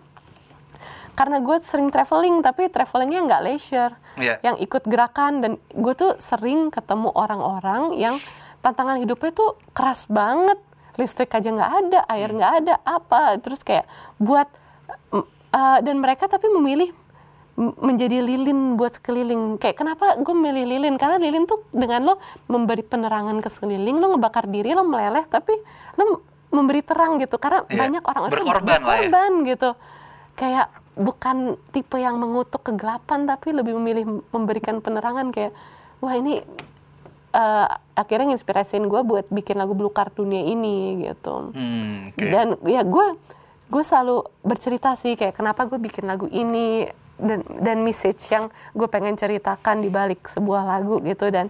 karena 1.15 1.39
gue 1.39 1.63
sering 1.63 1.87
traveling 1.91 2.43
tapi 2.43 2.67
travelingnya 2.67 3.21
nggak 3.23 3.43
leisure. 3.43 3.95
Iya. 4.15 4.39
yang 4.47 4.55
ikut 4.63 4.87
gerakan 4.87 5.43
dan 5.43 5.51
gue 5.75 5.91
tuh 5.91 6.15
sering 6.23 6.71
ketemu 6.71 7.11
orang-orang 7.11 7.99
yang 7.99 8.15
tantangan 8.63 8.95
hidupnya 8.95 9.35
tuh 9.35 9.59
keras 9.75 10.07
banget. 10.07 10.55
Listrik 10.95 11.35
aja 11.35 11.51
nggak 11.51 11.71
ada 11.83 11.99
air 12.07 12.31
nggak 12.31 12.53
ada 12.63 12.75
apa. 12.87 13.35
Terus 13.43 13.59
kayak 13.59 13.83
buat 14.15 14.47
eh, 15.51 15.79
dan 15.83 15.99
mereka 15.99 16.31
tapi 16.31 16.47
memilih 16.47 16.95
menjadi 17.55 18.19
lilin 18.19 18.75
buat 18.75 18.93
sekeliling 18.93 19.55
kayak 19.55 19.75
kenapa 19.75 20.17
gue 20.17 20.35
milih 20.35 20.67
lilin 20.67 20.95
karena 20.95 21.15
lilin 21.15 21.43
tuh 21.43 21.63
dengan 21.69 22.03
lo 22.03 22.13
memberi 22.45 22.83
penerangan 22.83 23.39
ke 23.39 23.47
sekeliling 23.47 23.95
lo 23.95 24.11
ngebakar 24.11 24.45
diri 24.45 24.71
lo 24.71 24.83
meleleh 24.83 25.23
tapi 25.23 25.55
lo 25.95 26.19
memberi 26.49 26.81
terang 26.81 27.15
gitu 27.15 27.35
karena 27.35 27.63
Iya. 27.63 27.75
banyak 27.77 28.03
orang-orang 28.03 28.31
tuh 28.33 28.39
Berkorban 28.41 28.67
ya. 28.67 28.79
berkorban 28.81 29.31
gitu 29.45 29.69
kayak 30.33 30.67
bukan 30.95 31.37
tipe 31.69 31.95
yang 31.95 32.15
mengutuk 32.15 32.59
kegelapan 32.61 33.23
tapi 33.23 33.51
lebih 33.51 33.71
memilih 33.73 34.03
memberikan 34.29 34.79
penerangan 34.79 35.27
kayak 35.29 35.55
wah 35.99 36.11
ini 36.11 36.43
eh, 37.31 37.67
akhirnya 37.93 38.31
nginspirasiin 38.31 38.83
gue 38.85 39.01
buat 39.01 39.27
bikin 39.27 39.55
lagu 39.55 39.71
Belukar 39.71 40.07
Dunia 40.09 40.39
ini 40.41 41.03
gitu 41.05 41.51
Hmm, 41.51 42.11
oke. 42.11 42.19
dan 42.25 42.47
ya 42.63 42.83
gue 42.83 43.15
gue 43.65 43.81
selalu 43.81 44.15
bercerita 44.41 44.91
sih 44.93 45.15
kayak 45.15 45.33
kenapa 45.33 45.63
gue 45.65 45.75
bikin 45.77 46.03
lagu 46.03 46.27
ini 46.27 46.87
dan 47.17 47.39
dan 47.57 47.77
message 47.79 48.19
yang 48.27 48.47
gue 48.71 48.85
pengen 48.85 49.13
ceritakan 49.13 49.79
di 49.79 49.87
balik 49.87 50.25
sebuah 50.25 50.65
lagu 50.65 50.99
gitu 50.99 51.27
dan 51.27 51.47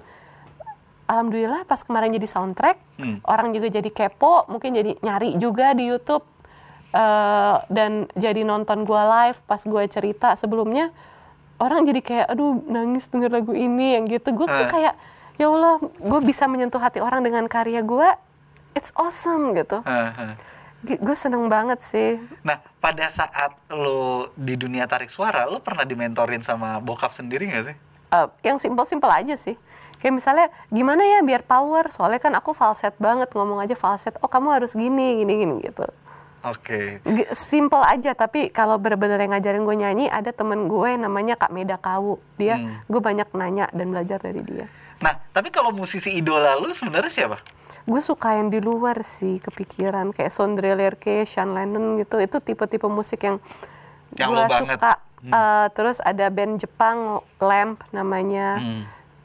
alhamdulillah 1.05 1.63
pas 1.63 1.79
kemarin 1.79 2.09
jadi 2.11 2.27
soundtrack 2.27 2.77
Hmm. 2.95 3.19
orang 3.23 3.51
juga 3.51 3.67
jadi 3.69 3.89
kepo 3.89 4.47
mungkin 4.47 4.71
jadi 4.71 4.95
nyari 4.97 5.35
juga 5.35 5.75
di 5.75 5.83
YouTube 5.85 6.23
eh, 6.89 7.55
dan 7.67 7.91
jadi 8.13 8.41
nonton 8.41 8.81
gue 8.81 8.95
live 8.95 9.35
pas 9.43 9.59
gue 9.59 9.83
cerita 9.85 10.31
sebelumnya 10.33 10.95
orang 11.55 11.83
jadi 11.83 11.99
kayak 11.99 12.25
aduh 12.29 12.55
nangis 12.65 13.07
denger 13.07 13.31
lagu 13.33 13.51
ini 13.51 13.99
yang 13.99 14.07
gitu 14.07 14.31
gue 14.31 14.45
tuh 14.45 14.63
Eh. 14.63 14.71
kayak 14.71 14.93
ya 15.35 15.45
Allah 15.45 15.75
gue 15.83 16.19
bisa 16.21 16.45
menyentuh 16.45 16.79
hati 16.79 16.99
orang 16.99 17.19
dengan 17.19 17.43
karya 17.45 17.83
gue 17.83 18.07
it's 18.71 18.95
awesome 18.95 19.51
gitu 19.51 19.83
Heeh. 19.83 20.39
Gue 20.87 21.15
seneng 21.15 21.45
banget 21.45 21.81
sih 21.81 22.21
Nah, 22.41 22.61
pada 22.77 23.09
saat 23.09 23.57
lo 23.67 24.29
di 24.33 24.53
dunia 24.53 24.85
tarik 24.85 25.07
suara, 25.07 25.43
lo 25.43 25.57
pernah 25.57 25.81
dimentorin 25.81 26.39
sama 26.39 26.77
bokap 26.77 27.11
sendiri 27.11 27.45
nggak 27.45 27.65
sih? 27.65 27.75
Eh, 28.07 28.27
yang 28.43 28.55
simpel-simpel 28.55 29.09
aja 29.09 29.33
sih 29.35 29.57
kayak 29.95 30.11
misalnya 30.13 30.47
gimana 30.69 31.01
ya 31.01 31.19
biar 31.19 31.41
power 31.41 31.89
soalnya 31.89 32.19
kan 32.19 32.29
aku 32.31 32.51
falset 32.51 32.93
banget 32.97 33.31
ngomong 33.31 33.57
aja 33.57 33.73
falset 33.73 34.13
oh 34.19 34.27
kamu 34.27 34.53
harus 34.53 34.71
gini 34.71 35.17
gini 35.17 35.33
gini 35.39 35.55
gitu 35.63 35.87
Oke. 36.43 37.01
G- 37.01 37.31
simple 37.31 37.81
aja 37.81 38.13
tapi 38.13 38.47
kalau 38.49 38.77
bener-bener 38.77 39.17
yang 39.17 39.33
ngajarin 39.33 39.65
gue 39.65 39.75
nyanyi 39.75 40.05
ada 40.05 40.29
temen 40.29 40.67
gue 40.67 40.89
namanya 40.93 41.33
Kak 41.33 41.49
Meda 41.49 41.73
Kawu 41.75 42.21
dia 42.35 42.55
Hmm. 42.55 42.69
gue 42.85 43.01
banyak 43.01 43.25
nanya 43.33 43.65
dan 43.71 43.89
belajar 43.89 44.21
dari 44.21 44.45
dia 44.45 44.69
Nah, 44.97 45.19
tapi 45.29 45.49
kalau 45.49 45.69
musisi 45.69 46.13
idola 46.13 46.55
lo 46.55 46.71
sebenarnya 46.71 47.11
siapa? 47.11 47.37
gue 47.83 48.01
suka 48.01 48.33
yang 48.33 48.49
di 48.49 48.57
luar 48.57 49.01
sih 49.01 49.37
kepikiran 49.37 50.09
kayak 50.09 50.29
Sondre 50.29 50.73
Lerche, 50.73 51.21
Sean 51.23 51.53
Lennon 51.53 51.95
gitu 51.95 52.17
itu 52.17 52.37
tipe-tipe 52.39 52.87
musik 52.87 53.21
yang 53.21 53.37
Yang 54.11 54.27
gue 54.27 54.37
banget. 54.43 54.79
suka 54.79 54.93
Eh, 55.23 55.67
terus 55.71 55.97
ada 55.99 56.25
band 56.27 56.57
Jepang 56.57 56.97
Lamp 57.35 57.81
namanya 57.89 58.57
Hmm. 58.57 58.83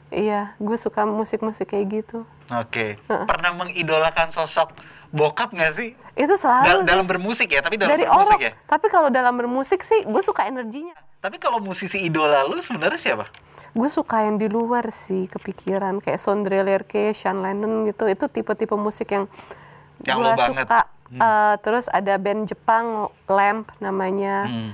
iya 0.09 0.53
gue 0.57 0.73
suka 0.75 1.05
musik-musik 1.05 1.69
kayak 1.69 1.87
gitu 1.95 2.25
Oke. 2.51 2.97
Pernah 3.07 3.53
mengidolakan 3.55 4.29
sosok 4.29 4.73
bokap 5.09 5.49
nggak 5.51 5.73
sih? 5.73 5.89
itu 6.13 6.33
selalu 6.35 6.65
Dal- 6.67 6.79
sih. 6.79 6.87
dalam 6.87 7.05
bermusik 7.07 7.47
ya, 7.47 7.61
tapi 7.61 7.77
dalam 7.77 7.89
dari 7.89 8.03
bermusik 8.03 8.29
orang 8.29 8.41
ya. 8.43 8.53
tapi 8.67 8.87
kalau 8.87 9.09
dalam 9.09 9.33
bermusik 9.33 9.79
sih 9.79 10.03
gue 10.03 10.21
suka 10.21 10.43
energinya 10.43 10.97
Tapi 11.21 11.37
kalau 11.37 11.61
musisi 11.61 12.01
idola 12.01 12.41
lu 12.43 12.59
sebenarnya 12.59 12.97
siapa? 12.97 13.29
gue 13.71 13.87
suka 13.87 14.27
yang 14.27 14.35
di 14.35 14.51
luar 14.51 14.91
sih 14.91 15.31
kepikiran. 15.31 16.03
Kayak 16.03 16.19
Sondre 16.19 16.59
Lerche, 16.59 17.15
Sean 17.15 17.39
Lennon 17.39 17.87
gitu. 17.87 18.03
Itu 18.07 18.27
tipe-tipe 18.27 18.75
musik 18.75 19.15
yang 19.15 19.31
Yang 20.03 20.17
gue 20.17 20.33
suka. 20.51 20.81
Eh, 21.11 21.55
terus 21.59 21.91
ada 21.91 22.15
band 22.15 22.47
Jepang 22.47 23.11
Lamp 23.27 23.67
namanya. 23.83 24.47
Hmm. 24.47 24.71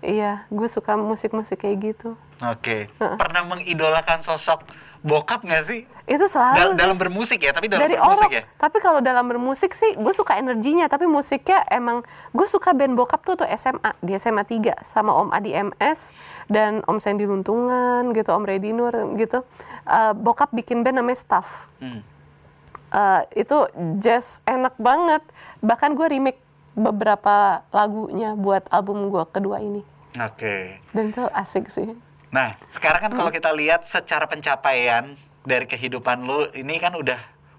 Iya 0.00 0.44
gue 0.46 0.66
suka 0.66 0.94
musik-musik 0.94 1.60
kayak 1.60 1.94
gitu 1.94 2.16
Oke. 2.40 2.88
Pernah 2.96 3.44
mengidolakan 3.44 4.24
sosok 4.24 4.64
bokap 5.00 5.40
nggak 5.40 5.60
sih? 5.62 5.80
itu 6.04 6.24
selalu 6.24 6.56
Dal- 6.56 6.72
sih. 6.72 6.78
dalam 6.78 6.96
bermusik 6.96 7.38
ya, 7.38 7.52
tapi 7.52 7.68
dalam 7.68 7.80
dari 7.80 7.94
bermusik 7.94 8.26
orang 8.26 8.32
ya. 8.34 8.42
tapi 8.56 8.76
kalau 8.78 8.98
dalam 8.98 9.24
bermusik 9.24 9.70
sih 9.70 9.94
gue 9.94 10.10
suka 10.10 10.34
energinya 10.34 10.84
tapi 10.86 11.04
musiknya 11.04 11.62
emang 11.68 12.00
gue 12.30 12.44
suka 12.44 12.72
band 12.72 12.92
bokap 12.94 13.22
tuh 13.22 13.36
tuh 13.36 13.48
SMA 13.54 13.92
di 13.98 14.12
SMA 14.14 14.42
3 14.42 14.82
sama 14.82 15.12
Om 15.14 15.30
Adi 15.30 15.52
MS 15.52 16.10
dan 16.46 16.80
Om 16.82 16.98
Sandy 16.98 17.24
Luntungan 17.24 18.10
gitu 18.10 18.28
Om 18.30 18.42
Reddy 18.42 18.72
Nur 18.72 18.90
gitu 19.14 19.44
Eh, 19.82 20.12
bokap 20.12 20.50
bikin 20.50 20.80
band 20.80 20.96
namanya 20.96 21.18
Staff 21.18 21.68
Hmm. 21.76 22.00
Eh, 22.90 23.20
itu 23.38 23.56
jazz 23.96 24.40
enak 24.44 24.74
banget 24.76 25.22
bahkan 25.60 25.92
gue 25.92 26.06
remake 26.06 26.40
beberapa 26.72 27.60
lagunya 27.70 28.32
buat 28.32 28.64
album 28.66 29.08
gue 29.08 29.22
kedua 29.26 29.60
ini 29.60 29.84
Oke. 30.16 30.80
dan 30.90 31.04
itu 31.08 31.22
asik 31.30 31.66
sih 31.66 31.90
Nah, 32.30 32.54
sekarang 32.70 33.00
kan 33.00 33.10
Hmm. 33.10 33.18
kalau 33.18 33.30
kita 33.32 33.50
lihat 33.50 33.82
secara 33.82 34.22
pencapaian 34.24 35.18
dari 35.42 35.66
kehidupan 35.66 36.22
lu, 36.22 36.46
ini 36.52 36.78
kan 36.78 36.94
udah 36.94 37.18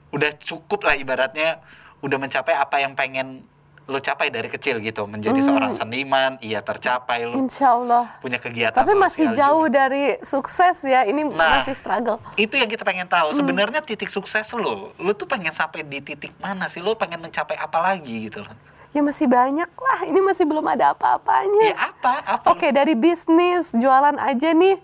udah 0.09 0.31
cukup 0.37 0.83
lah 0.83 0.95
ibaratnya 0.95 1.59
udah 1.99 2.17
mencapai 2.17 2.55
apa 2.55 2.79
yang 2.79 2.95
pengen 2.95 3.43
lu 3.83 3.99
capai 3.99 4.27
dari 4.27 4.47
kecil 4.47 4.79
gitu, 4.79 5.03
menjadi 5.03 5.35
Hmm. 5.35 5.47
seorang 5.51 5.71
seniman, 5.73 6.39
iya 6.39 6.61
tercapai 6.61 7.25
lu 7.25 7.35
Insya 7.37 7.73
Allah 7.73 8.07
punya 8.17 8.39
kegiatan 8.39 8.71
tapi 8.73 8.95
masih 8.95 9.27
jauh 9.33 9.67
juga. 9.67 9.75
dari 9.83 10.15
sukses 10.21 10.79
ya 10.81 11.03
ini 11.03 11.27
Nah. 11.27 11.59
masih 11.59 11.75
struggle 11.75 12.23
Itu 12.37 12.55
yang 12.55 12.71
kita 12.71 12.87
pengen 12.87 13.05
Hmm. 13.05 13.15
tahu. 13.19 13.35
Sebenarnya 13.35 13.83
titik 13.83 14.07
sukses 14.07 14.47
lu, 14.53 14.95
lu 14.95 15.11
tuh 15.11 15.27
pengen 15.27 15.51
sampai 15.51 15.83
di 15.83 15.99
titik 15.99 16.31
mana 16.37 16.65
sih? 16.65 16.79
Lu 16.79 16.95
pengen 16.95 17.19
mencapai 17.19 17.59
apa 17.59 17.75
lagi 17.83 18.31
gitu 18.31 18.39
loh. 18.39 18.55
Ya 18.91 19.01
masih 19.01 19.27
banyak 19.27 19.71
lah 19.71 19.99
ini 20.03 20.19
masih 20.19 20.43
belum 20.43 20.67
ada 20.67 20.91
apa-apanya 20.91 21.71
Ya 21.71 21.77
apa? 21.91 22.13
Apa? 22.23 22.45
Oke, 22.51 22.71
dari 22.71 22.93
bisnis, 22.93 23.71
jualan 23.71 24.19
aja 24.19 24.51
nih 24.51 24.75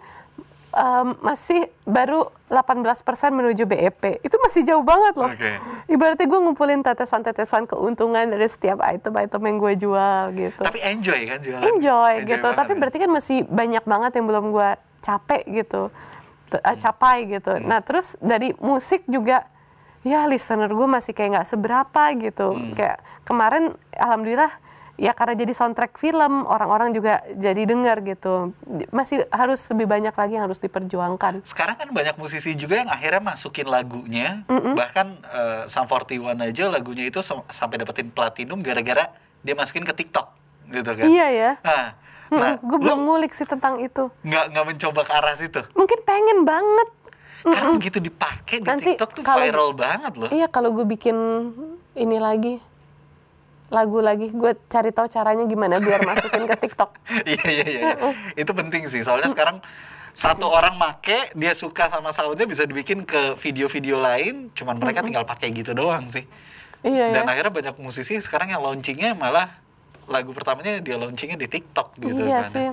em, 0.72 1.08
masih 1.20 1.68
baru 1.84 2.32
18% 2.48 3.04
menuju 3.36 3.68
BEP. 3.68 4.24
Itu 4.24 4.40
masih 4.40 4.64
jauh 4.64 4.80
banget 4.80 5.20
loh. 5.20 5.28
Oke. 5.28 5.60
Ibaratnya 5.92 6.24
gue 6.24 6.40
ngumpulin 6.40 6.80
tetesan-tetesan 6.80 7.68
keuntungan 7.68 8.24
dari 8.24 8.48
setiap 8.48 8.80
item-item 8.80 9.42
yang 9.44 9.58
gue 9.60 9.74
jual 9.76 10.22
gitu. 10.32 10.64
Tapi 10.64 10.80
enjoy 10.80 11.20
kan 11.28 11.40
jualan. 11.44 11.64
Enjoy, 11.76 12.14
gitu. 12.24 12.40
banget 12.48 12.60
Tapi 12.64 12.72
ya? 12.72 12.78
berarti 12.80 12.98
kan 13.04 13.12
masih 13.12 13.38
banyak 13.44 13.84
banget 13.84 14.12
yang 14.16 14.26
belum 14.32 14.46
gue 14.56 14.70
capek 15.04 15.44
gitu. 15.52 15.92
T- 16.48 16.64
eh, 16.64 16.78
capai 16.80 17.18
gitu. 17.28 17.52
Hmm. 17.52 17.68
Nah, 17.68 17.80
terus 17.84 18.16
dari 18.24 18.56
musik 18.64 19.04
juga 19.12 19.44
ya 20.08 20.24
listener 20.26 20.70
gue 20.70 20.88
masih 20.88 21.12
kayak 21.12 21.30
nggak 21.34 21.48
seberapa 21.48 22.04
gitu. 22.16 22.56
Hmm. 22.56 22.72
Kayak 22.72 22.98
kemarin 23.22 23.64
alhamdulillah 23.92 24.50
ya 24.98 25.14
karena 25.14 25.38
jadi 25.38 25.54
soundtrack 25.54 25.94
film 25.96 26.42
orang-orang 26.44 26.90
juga 26.90 27.22
jadi 27.30 27.70
dengar 27.70 28.02
gitu 28.02 28.50
masih 28.90 29.30
harus 29.30 29.62
lebih 29.68 29.86
banyak 29.86 30.10
lagi 30.10 30.34
yang 30.34 30.50
harus 30.50 30.58
diperjuangkan 30.58 31.46
Sekarang 31.46 31.78
kan 31.78 31.92
banyak 31.92 32.18
musisi 32.18 32.58
juga 32.58 32.82
yang 32.82 32.90
akhirnya 32.90 33.22
masukin 33.22 33.68
lagunya, 33.68 34.42
bahkan 34.74 35.22
eh, 35.24 35.70
Sum 35.70 35.86
41 35.86 36.18
aja 36.42 36.64
lagunya 36.68 37.06
itu 37.06 37.22
sam- 37.22 37.46
sampai 37.48 37.78
dapetin 37.78 38.10
platinum 38.10 38.58
gara-gara 38.60 39.14
dia 39.40 39.54
masukin 39.54 39.86
ke 39.86 39.94
TikTok 39.94 40.34
gitu 40.68 40.90
kan. 40.90 41.06
iya 41.06 41.28
ya 41.30 41.52
Nah, 41.62 41.86
nah 42.30 42.54
gue 42.58 42.76
lu 42.76 42.84
belum 42.84 43.00
ngulik 43.06 43.32
sih 43.32 43.46
tentang 43.46 43.78
itu 43.78 44.10
nggak 44.20 44.46
nggak 44.50 44.66
mencoba 44.66 45.02
ke 45.06 45.14
arah 45.14 45.36
situ. 45.38 45.62
mungkin 45.72 46.00
pengen 46.04 46.42
banget 46.42 46.90
Karena 47.50 47.72
begitu 47.74 47.98
dipakai 48.00 48.56
di 48.58 48.66
Nanti 48.66 48.86
TikTok 48.94 49.10
tuh 49.12 49.24
kalau- 49.24 49.42
viral 49.42 49.72
banget 49.72 50.14
loh. 50.14 50.30
iya 50.30 50.46
kalau 50.46 50.72
gue 50.72 50.84
bikin 50.84 51.16
ini 51.94 52.18
lagi 52.18 52.60
lagu 53.68 54.00
lagi 54.00 54.32
gue 54.32 54.56
cari 54.66 54.90
tahu 54.90 55.08
caranya 55.08 55.44
gimana 55.44 55.76
biar 55.78 56.00
masukin 56.02 56.44
ke 56.46 56.56
TikTok 56.58 56.96
Iya 57.28 57.44
iya 57.46 57.66
iya. 57.66 57.82
iya. 57.94 58.10
Itu 58.34 58.52
penting 58.52 58.88
sih. 58.88 59.02
Soalnya 59.02 59.28
sekarang 59.28 59.60
satu 60.12 60.48
orang 60.48 60.76
make 60.76 61.30
dia 61.32 61.54
suka 61.54 61.88
sama 61.88 62.10
soundnya 62.10 62.44
bisa 62.44 62.64
dibikin 62.64 63.04
ke 63.04 63.36
video-video 63.38 64.00
lain. 64.00 64.50
Cuman 64.52 64.78
mereka 64.78 65.02
tinggal 65.02 65.24
pakai 65.24 65.52
gitu 65.52 65.72
doang 65.72 66.08
sih. 66.10 66.24
iya 66.80 67.10
ya 67.10 67.16
Dan 67.16 67.28
akhirnya 67.28 67.52
banyak 67.52 67.76
musisi 67.78 68.16
sekarang 68.18 68.50
yang 68.50 68.62
launchingnya 68.62 69.14
malah 69.14 69.52
lagu 70.06 70.32
pertamanya 70.32 70.80
dia 70.80 70.96
launchingnya 70.96 71.36
di 71.36 71.46
TikTok 71.46 71.98
gitu 71.98 72.24
iya 72.24 72.42
kan. 72.42 72.50
sih 72.50 72.68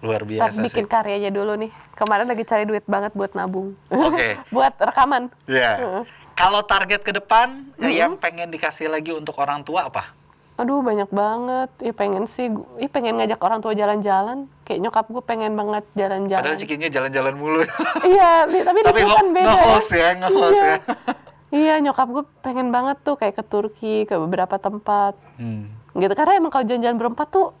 Luar 0.00 0.20
Ntar 0.20 0.50
biasa 0.50 0.58
bikin 0.60 0.84
sih. 0.84 0.90
karya 0.90 1.14
aja 1.16 1.30
dulu 1.30 1.52
nih 1.56 1.70
kemarin 1.94 2.26
lagi 2.26 2.42
cari 2.42 2.64
duit 2.64 2.84
banget 2.84 3.12
buat 3.12 3.32
nabung 3.32 3.78
Oke. 3.88 4.40
buat 4.54 4.74
rekaman 4.74 5.30
Iya. 5.44 6.02
Kalau 6.34 6.60
target 6.62 7.00
ke 7.00 7.12
depan 7.12 7.62
yang 7.78 8.16
pengen 8.16 8.50
dikasih 8.50 8.88
lagi 8.88 9.10
untuk 9.10 9.38
orang 9.38 9.62
tua 9.62 9.86
apa? 9.86 10.10
Aduh 10.54 10.82
banyak 10.82 11.06
banget. 11.08 11.70
Ya 11.78 11.90
pengen 11.90 12.26
sih, 12.26 12.50
ih 12.76 12.86
pengen 12.86 13.14
ngajak 13.16 13.38
orang 13.38 13.58
tua 13.58 13.70
jalan-jalan. 13.70 14.50
Kayak 14.62 14.80
nyokap 14.82 15.06
gue 15.08 15.22
pengen 15.22 15.54
banget 15.54 15.82
Padahal 15.84 15.98
jalan-jalan. 16.18 16.54
cikinya 16.56 16.88
jalan-jalan 16.88 17.34
mulu. 17.34 17.62
Iya, 18.04 18.46
tapi, 18.46 18.80
Tapi 18.82 18.98
itu 19.00 19.14
kan 19.14 19.28
beda 19.30 19.46
ya. 19.46 19.54
nge-host 19.56 19.90
ya, 19.90 20.08
Iya. 20.10 20.10
ya. 20.58 20.76
Iya, 21.54 21.74
nyokap 21.80 22.08
gue 22.08 22.24
pengen 22.40 22.68
banget 22.70 22.98
tuh 22.98 23.14
kayak 23.14 23.34
ke 23.34 23.44
Turki, 23.44 24.02
ke 24.02 24.14
beberapa 24.16 24.58
tempat. 24.58 25.14
Hmm. 25.38 25.70
Gitu, 25.92 26.10
karena 26.12 26.34
emang 26.34 26.50
kalau 26.50 26.66
jalan-jalan 26.66 26.98
berempat 26.98 27.30
tuh 27.30 27.54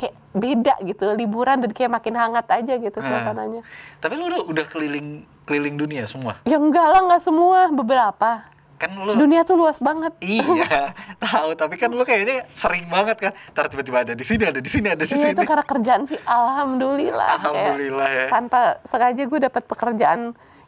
kayak 0.00 0.16
beda 0.32 0.74
gitu, 0.82 1.04
liburan 1.12 1.60
dan 1.60 1.70
kayak 1.70 1.92
makin 1.92 2.14
hangat 2.14 2.48
aja 2.48 2.74
gitu 2.74 2.96
Nah. 2.96 3.04
suasananya. 3.04 3.60
Tapi 3.98 4.14
lu 4.14 4.24
udah, 4.26 4.40
udah 4.46 4.64
keliling 4.66 5.08
keliling 5.44 5.76
dunia 5.76 6.04
semua. 6.04 6.40
Ya 6.42 6.56
enggak 6.56 6.86
lah, 6.86 7.00
enggak 7.02 7.20
semua, 7.20 7.68
beberapa. 7.68 8.48
Kan 8.74 8.96
lu 8.96 9.12
Dunia 9.12 9.44
tuh 9.44 9.54
luas 9.54 9.76
banget. 9.76 10.16
Iya, 10.20 10.96
tahu. 11.20 11.52
Tapi 11.52 11.76
kan 11.76 11.90
lu 11.90 12.00
kayaknya 12.00 12.48
sering 12.48 12.88
banget 12.88 13.20
kan. 13.20 13.32
Ntar 13.50 13.68
tiba-tiba 13.68 13.98
ada 14.00 14.14
di 14.14 14.24
sini, 14.24 14.40
ada 14.42 14.56
di 14.56 14.66
sini, 14.66 14.88
ada 14.88 15.04
di 15.04 15.10
Iya 15.10 15.20
sini. 15.20 15.36
itu 15.36 15.42
karena 15.44 15.60
kerjaan 15.62 16.02
sih, 16.02 16.16
alhamdulillah. 16.24 17.28
Kayak 17.28 17.44
Alhamdulillah 17.44 18.08
ya. 18.08 18.26
tanpa 18.30 18.60
sengaja 18.82 19.22
gue 19.22 19.40
dapat 19.42 19.62
pekerjaan 19.64 20.20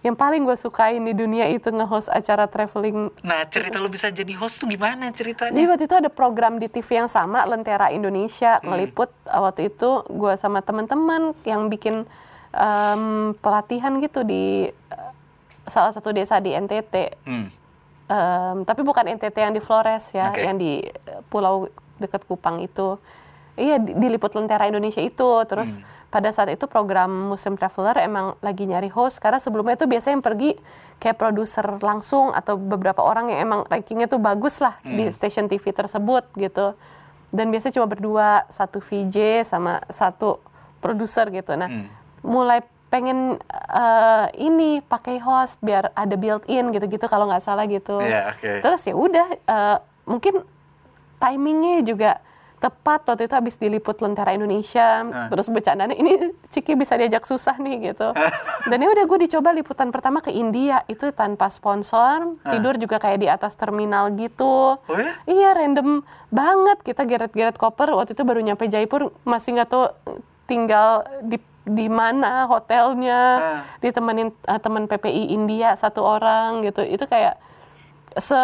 yang 0.02 0.18
paling 0.18 0.42
gue 0.42 0.58
sukain 0.58 0.98
di 0.98 1.14
dunia 1.14 1.46
itu 1.46 1.70
nge-host 1.70 2.10
acara 2.10 2.50
traveling. 2.50 3.06
Nah, 3.22 3.46
cerita 3.46 3.78
lu 3.78 3.86
bisa 3.86 4.10
jadi 4.10 4.34
host 4.34 4.58
tuh 4.58 4.66
gimana 4.66 5.08
Jadi 5.08 5.14
ceritanya? 5.14 5.62
waktu 5.70 5.86
itu 5.86 5.94
ada 5.94 6.10
program 6.10 6.58
di 6.58 6.66
TV 6.66 7.06
yang 7.06 7.06
sama, 7.06 7.46
Lentera 7.46 7.86
Indonesia 7.88 8.58
Hmm. 8.58 8.74
ngeliput 8.74 9.10
uh, 9.30 9.46
waktu 9.46 9.70
itu 9.70 10.02
gue 10.10 10.34
sama 10.34 10.58
teman-teman 10.58 11.38
yang 11.46 11.70
bikin 11.70 12.02
em, 12.50 13.02
pelatihan 13.38 13.94
gitu 14.02 14.26
di 14.26 14.66
uh, 14.90 15.12
salah 15.64 15.94
satu 15.94 16.10
desa 16.10 16.42
di 16.42 16.50
NTT. 16.50 16.94
Hmm. 17.22 17.46
Em, 18.10 18.56
tapi 18.66 18.82
bukan 18.82 19.06
NTT 19.06 19.36
yang 19.38 19.54
di 19.54 19.62
Flores 19.62 20.10
ya, 20.10 20.34
Oke. 20.34 20.42
yang 20.42 20.58
di 20.58 20.82
pulau 21.30 21.70
dekat 21.96 22.26
Kupang 22.26 22.58
itu. 22.58 22.98
Iya, 23.54 23.76
di- 23.76 23.92
diliput 23.94 24.32
Lentera 24.32 24.64
Indonesia 24.64 24.98
itu. 24.98 25.30
Terus 25.44 25.76
Hmm. 25.76 25.84
pada 26.08 26.28
saat 26.28 26.48
itu 26.48 26.64
program 26.66 27.08
Muslim 27.28 27.54
Traveler 27.54 27.96
emang 27.98 28.36
lagi 28.38 28.64
nyari 28.64 28.88
host 28.88 29.16
karena 29.16 29.36
sebelumnya 29.36 29.74
itu 29.74 29.84
biasanya 29.84 30.14
yang 30.14 30.24
pergi 30.24 30.50
kayak 30.96 31.16
produser 31.16 31.64
langsung 31.78 32.30
atau 32.30 32.54
beberapa 32.54 33.00
orang 33.00 33.28
yang 33.28 33.40
emang 33.42 33.60
rankingnya 33.64 34.06
tuh 34.06 34.18
bagus 34.18 34.56
lah 34.58 34.76
di 34.82 35.04
Hmm. 35.04 35.10
stasiun 35.10 35.46
TV 35.46 35.68
tersebut 35.70 36.24
gitu. 36.34 36.76
Dan 37.28 37.48
biasanya 37.48 37.74
cuma 37.74 37.88
berdua, 37.88 38.28
satu 38.46 38.76
VJ 38.78 39.16
sama 39.42 39.80
satu 39.86 40.36
produser 40.78 41.28
gitu. 41.30 41.52
Nah, 41.54 41.66
Hmm. 41.66 41.88
mulai 42.22 42.60
pengen 42.88 43.40
eh, 43.72 44.26
ini 44.38 44.80
pakai 44.80 45.16
host 45.18 45.56
biar 45.58 45.92
ada 45.92 46.12
built-in 46.14 46.68
gitu-gitu 46.70 47.04
kalau 47.06 47.24
nggak 47.24 47.40
salah 47.40 47.64
gitu. 47.64 47.96
Iya, 47.98 48.28
oke. 48.30 48.60
Terus 48.60 48.84
ya 48.84 48.92
udah 48.92 49.26
eh, 49.32 49.76
mungkin 50.04 50.44
timingnya 51.18 51.80
juga 51.82 52.20
tepat 52.62 53.02
waktu 53.04 53.26
itu 53.26 53.34
habis 53.34 53.54
diliput 53.56 53.98
Lentera 53.98 54.30
Indonesia 54.30 55.02
Ah. 55.02 55.26
terus 55.26 55.46
bercandanya 55.46 55.92
ini 55.92 56.30
Ciki 56.46 56.72
bisa 56.72 56.94
diajak 56.94 57.22
susah 57.22 57.58
nih 57.58 57.90
gitu 57.90 58.14
dan 58.70 58.78
ya 58.78 58.88
udah 58.88 59.04
gue 59.04 59.18
dicoba 59.20 59.50
liputan 59.50 59.90
pertama 59.90 60.18
ke 60.18 60.30
India 60.30 60.86
itu 60.86 61.10
tanpa 61.10 61.50
sponsor 61.50 62.38
tidur 62.46 62.78
juga 62.78 62.96
kayak 62.96 63.18
di 63.18 63.26
atas 63.26 63.52
terminal 63.54 64.14
gitu 64.14 64.78
Oh 64.78 64.96
ya? 64.96 65.18
Iya 65.24 65.50
random 65.52 66.00
banget 66.28 66.78
kita 66.80 67.02
geret-geret 67.02 67.56
koper 67.56 67.90
waktu 67.90 68.12
itu 68.12 68.22
baru 68.22 68.38
nyampe 68.38 68.64
Jaipur 68.64 69.10
masih 69.22 69.54
nggak 69.54 69.68
tahu 69.68 69.84
eh, 70.06 70.18
tinggal 70.44 70.90
di 71.20 71.36
di 71.62 71.86
mana 71.88 72.46
hotelnya 72.46 73.20
Ah. 73.34 73.60
ditemenin 73.78 74.30
eh, 74.30 74.60
teman 74.60 74.86
PPI 74.86 75.30
India 75.30 75.74
satu 75.74 75.98
orang 76.00 76.62
gitu 76.62 76.80
itu 76.80 77.02
kayak 77.04 77.42
se 78.14 78.38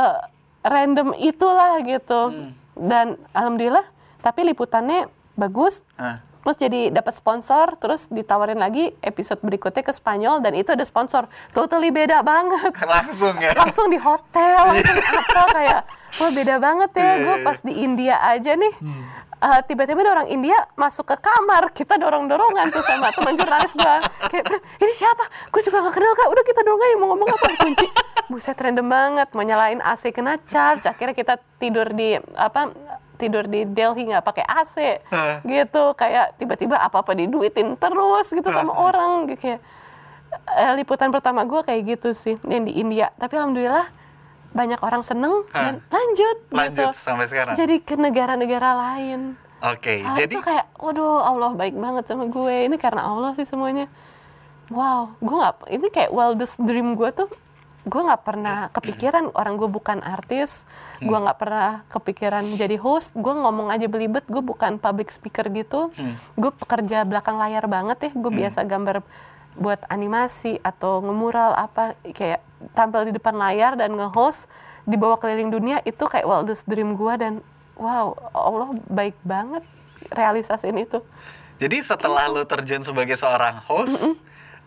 random 0.60 1.14
itulah 1.14 1.78
gitu 1.80 2.20
Hmm. 2.28 2.50
dan 2.76 3.06
alhamdulillah 3.30 3.86
tapi 4.20 4.42
liputannya 4.44 5.06
bagus 5.34 5.86
Ah. 5.94 6.18
terus 6.38 6.56
jadi 6.56 6.80
dapat 6.88 7.12
sponsor 7.12 7.76
terus 7.76 8.08
ditawarin 8.08 8.56
lagi 8.56 8.96
episode 9.00 9.38
berikutnya 9.38 9.80
ke 9.80 9.92
Spanyol 9.92 10.40
dan 10.40 10.52
itu 10.52 10.70
ada 10.70 10.80
sponsor. 10.80 11.26
Totally 11.50 11.90
beda 11.90 12.22
banget. 12.22 12.72
Langsung 12.88 13.36
ya. 13.36 13.52
langsung 13.52 13.86
di 13.86 13.96
hotel 13.96 14.56
langsung 14.64 14.96
apa 14.96 15.42
kayak 15.52 15.80
wah 16.16 16.30
beda 16.30 16.56
banget 16.56 16.90
ya 16.92 17.02
Iya, 17.04 17.14
gue 17.20 17.36
iya, 17.36 17.44
pas 17.44 17.58
di 17.60 17.72
India 17.76 18.16
aja 18.18 18.52
nih. 18.54 18.74
Hmm. 18.80 19.04
eh, 19.38 19.60
tiba-tiba 19.62 20.00
ada 20.00 20.12
orang 20.16 20.28
India 20.28 20.56
masuk 20.74 21.06
ke 21.06 21.16
kamar 21.20 21.70
kita 21.70 21.94
dorong-dorongan 21.94 22.72
tuh 22.72 22.82
sama 22.82 23.12
teman 23.12 23.36
jurnalis 23.36 23.70
gue 23.70 23.94
kayak 24.26 24.44
ini 24.78 24.92
siapa? 24.92 25.22
Gue 25.48 25.60
juga 25.60 25.78
gak 25.80 25.94
kenal 25.94 26.10
kak. 26.12 26.26
Udah 26.26 26.42
kita 26.42 26.60
dorong 26.62 26.80
aja 26.80 26.96
mau 26.96 27.08
ngomong 27.12 27.28
apa? 27.28 27.46
Kunci. 27.60 27.86
Buset 28.26 28.56
random 28.56 28.88
banget 28.88 29.28
mau 29.30 29.44
nyalain 29.44 29.78
AC 29.78 30.10
kena 30.10 30.40
charge. 30.42 30.84
Akhirnya 30.84 31.12
kita 31.12 31.34
tidur 31.56 31.92
di 31.92 32.16
apa 32.34 32.72
tidur 33.18 33.44
di 33.44 33.66
Delhi 33.66 34.08
nggak 34.08 34.22
pakai 34.22 34.44
AC 34.46 34.74
Hah. 35.10 35.42
gitu 35.42 35.92
kayak 35.92 36.38
tiba-tiba 36.38 36.78
apa-apa 36.78 37.12
diduitin 37.12 37.74
terus 37.74 38.30
gitu 38.30 38.48
sama 38.48 38.72
Hah. 38.72 38.86
orang 38.88 39.10
gitu 39.26 39.42
kayak 39.44 39.60
eh, 40.54 40.72
liputan 40.78 41.10
pertama 41.10 41.42
gue 41.42 41.60
kayak 41.60 41.98
gitu 41.98 42.14
sih 42.14 42.38
yang 42.46 42.62
di 42.62 42.78
India 42.78 43.10
tapi 43.18 43.34
alhamdulillah 43.34 43.90
banyak 44.48 44.80
orang 44.80 45.02
seneng 45.02 45.44
Hah. 45.50 45.60
dan 45.60 45.74
lanjut, 45.90 46.36
Lanjut 46.48 46.94
gitu 46.94 47.04
sampai 47.04 47.26
sekarang. 47.28 47.54
jadi 47.58 47.74
ke 47.82 47.94
negara-negara 47.98 48.70
lain 48.72 49.34
Oke, 49.58 50.06
Hal 50.06 50.14
jadi 50.14 50.38
itu 50.38 50.40
kayak 50.40 50.70
waduh 50.78 51.18
Allah 51.18 51.50
baik 51.50 51.74
banget 51.74 52.06
sama 52.06 52.30
gue 52.30 52.70
ini 52.70 52.78
karena 52.78 53.02
Allah 53.02 53.34
sih 53.34 53.42
semuanya 53.42 53.90
wow 54.70 55.10
gue 55.18 55.34
nggak 55.34 55.54
ini 55.68 55.86
kayak 55.90 56.10
wildest 56.14 56.62
dream 56.62 56.94
gue 56.94 57.10
tuh 57.10 57.26
gue 57.88 58.02
nggak 58.04 58.22
pernah 58.22 58.68
kepikiran 58.70 59.32
orang 59.32 59.56
gue 59.56 59.66
bukan 59.66 59.98
artis. 59.98 60.68
Gue 61.00 61.10
Hmm. 61.10 61.24
nggak 61.24 61.38
pernah 61.38 61.68
kepikiran 61.88 62.54
jadi 62.54 62.76
host. 62.76 63.16
Gue 63.16 63.32
ngomong 63.32 63.72
aja 63.72 63.88
belibet 63.88 64.28
gue 64.28 64.40
bukan 64.40 64.76
public 64.76 65.08
speaker 65.08 65.48
gitu. 65.50 65.90
Hmm. 65.90 66.20
gue 66.34 66.52
pekerja 66.52 67.02
belakang 67.02 67.36
layar 67.36 67.64
banget 67.66 67.98
ya. 67.98 68.10
Gue 68.12 68.30
biasa 68.30 68.62
gambar 68.62 69.00
buat 69.56 69.82
animasi 69.88 70.60
atau 70.60 71.02
ngemural 71.02 71.50
apa 71.52 71.96
kayak 72.04 72.38
tampil 72.72 73.08
di 73.08 73.12
depan 73.12 73.34
layar 73.34 73.74
dan 73.74 73.90
nge-host 73.90 74.46
dibawa 74.84 75.16
keliling 75.16 75.50
dunia 75.50 75.82
itu 75.82 76.00
kayak 76.00 76.24
wildest 76.24 76.64
dream 76.64 76.94
gue 76.94 77.14
dan 77.16 77.32
wow 77.74 78.14
Allah 78.30 78.70
baik 78.86 79.18
banget 79.20 79.66
realisasiin 80.08 80.78
itu. 80.78 81.02
Jadi 81.58 81.82
setelah 81.82 82.30
lo 82.30 82.46
terjun 82.46 82.80
sebagai 82.80 83.18
seorang 83.18 83.58
host, 83.66 83.98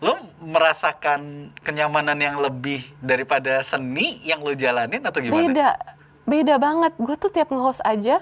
lo 0.02 0.18
merasakan 0.42 1.20
kenyamanan 1.62 2.18
yang 2.18 2.36
lebih 2.36 2.82
daripada 2.98 3.62
seni 3.62 4.18
yang 4.20 4.42
lo 4.42 4.50
jalanin 4.52 4.98
atau 5.00 5.18
gimana? 5.18 5.38
beda 5.40 5.68
beda 6.24 6.54
banget 6.58 6.92
gue 6.96 7.16
tuh 7.16 7.30
tiap 7.30 7.48
nge-host 7.48 7.82
aja 7.82 8.18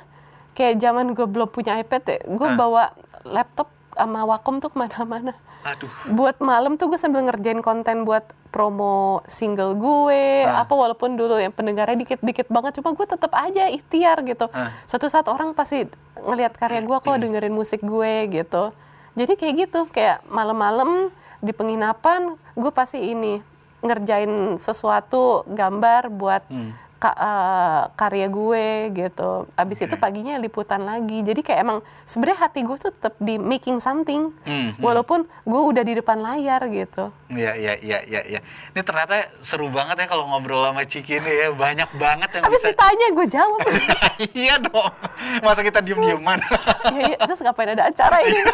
kayak 0.53 0.77
zaman 0.77 1.11
gue 1.11 1.25
belum 1.25 1.49
punya 1.49 1.77
iPad 1.77 2.03
ya 2.05 2.19
gue 2.23 2.47
Ah. 2.47 2.55
bawa 2.55 2.83
laptop 3.25 3.69
sama 3.91 4.25
Wacom 4.25 4.61
tuh 4.61 4.69
ke 4.69 4.77
mana-mana 4.79 5.33
Aduh, 5.61 5.93
buat 6.11 6.41
malam 6.41 6.77
tuh 6.77 6.89
gue 6.89 6.97
sambil 6.97 7.21
ngerjain 7.23 7.61
konten 7.61 8.05
buat 8.05 8.25
promo 8.51 9.21
single 9.25 9.73
gue 9.75 10.45
Ah. 10.45 10.61
apa 10.61 10.73
walaupun 10.73 11.17
dulu 11.17 11.37
yang 11.37 11.53
pendengarnya 11.53 11.97
dikit-dikit 11.99 12.49
banget 12.49 12.77
cuma 12.77 12.93
gue 12.93 13.07
tetap 13.07 13.33
aja 13.33 13.69
ikhtiar 13.69 14.21
gitu 14.23 14.49
Ah. 14.51 14.69
suatu 14.85 15.09
saat 15.09 15.25
orang 15.27 15.53
pasti 15.53 15.89
ngelihat 16.19 16.53
karya 16.55 16.81
gue 16.83 16.99
kok 16.99 17.09
dengerin 17.19 17.53
musik 17.53 17.81
gue 17.81 18.13
gitu 18.31 18.77
jadi 19.13 19.33
kayak 19.35 19.55
gitu 19.59 19.81
kayak 19.89 20.21
malam-malam 20.27 21.09
di 21.41 21.53
penginapan 21.57 22.37
gue 22.57 22.73
pasti 22.73 23.01
ini 23.01 23.41
ngerjain 23.81 24.61
sesuatu 24.61 25.45
gambar 25.49 26.13
buat 26.13 26.43
Hmm. 26.53 26.77
Ka- 27.01 27.17
eh, 27.17 27.83
karya 27.97 28.29
gue 28.29 28.67
gitu. 28.93 29.49
Abis 29.57 29.81
itu 29.81 29.97
Oke. 29.97 30.03
paginya 30.05 30.37
liputan 30.37 30.85
lagi. 30.85 31.25
Jadi 31.25 31.41
kayak 31.41 31.61
emang 31.65 31.79
sebenarnya 32.05 32.39
hati 32.45 32.61
gue 32.61 32.77
tuh 32.77 32.93
tetap 32.93 33.17
di 33.17 33.41
making 33.41 33.81
something. 33.81 34.31
Hmm, 34.45 34.77
hmm. 34.77 34.85
Walaupun 34.85 35.25
gue 35.25 35.61
udah 35.65 35.81
di 35.81 35.97
depan 35.97 36.21
layar 36.21 36.61
gitu. 36.69 37.09
Iya, 37.33 37.57
iya, 37.57 37.75
iya, 37.81 37.99
iya, 38.05 38.21
iya. 38.29 38.41
Ini 38.77 38.85
ternyata 38.85 39.33
seru 39.41 39.73
banget 39.73 39.97
ya 39.97 40.07
kalau 40.07 40.29
ngobrol 40.29 40.61
sama 40.61 40.85
Ciki 40.85 41.17
ini 41.17 41.33
ya. 41.33 41.49
Banyak 41.51 41.91
banget 41.97 42.29
yang 42.37 42.45
Abis 42.45 42.61
bisa. 42.61 42.69
ditanya 42.77 43.07
gue 43.11 43.27
jawab. 43.27 43.61
iya 44.45 44.55
dong. 44.61 44.93
Masa 45.41 45.65
kita 45.65 45.81
diem-dieman. 45.81 46.37
ya, 47.01 47.17
ya, 47.17 47.19
terus 47.25 47.41
ngapain 47.41 47.73
ada 47.73 47.89
acara 47.89 48.21
ini? 48.21 48.45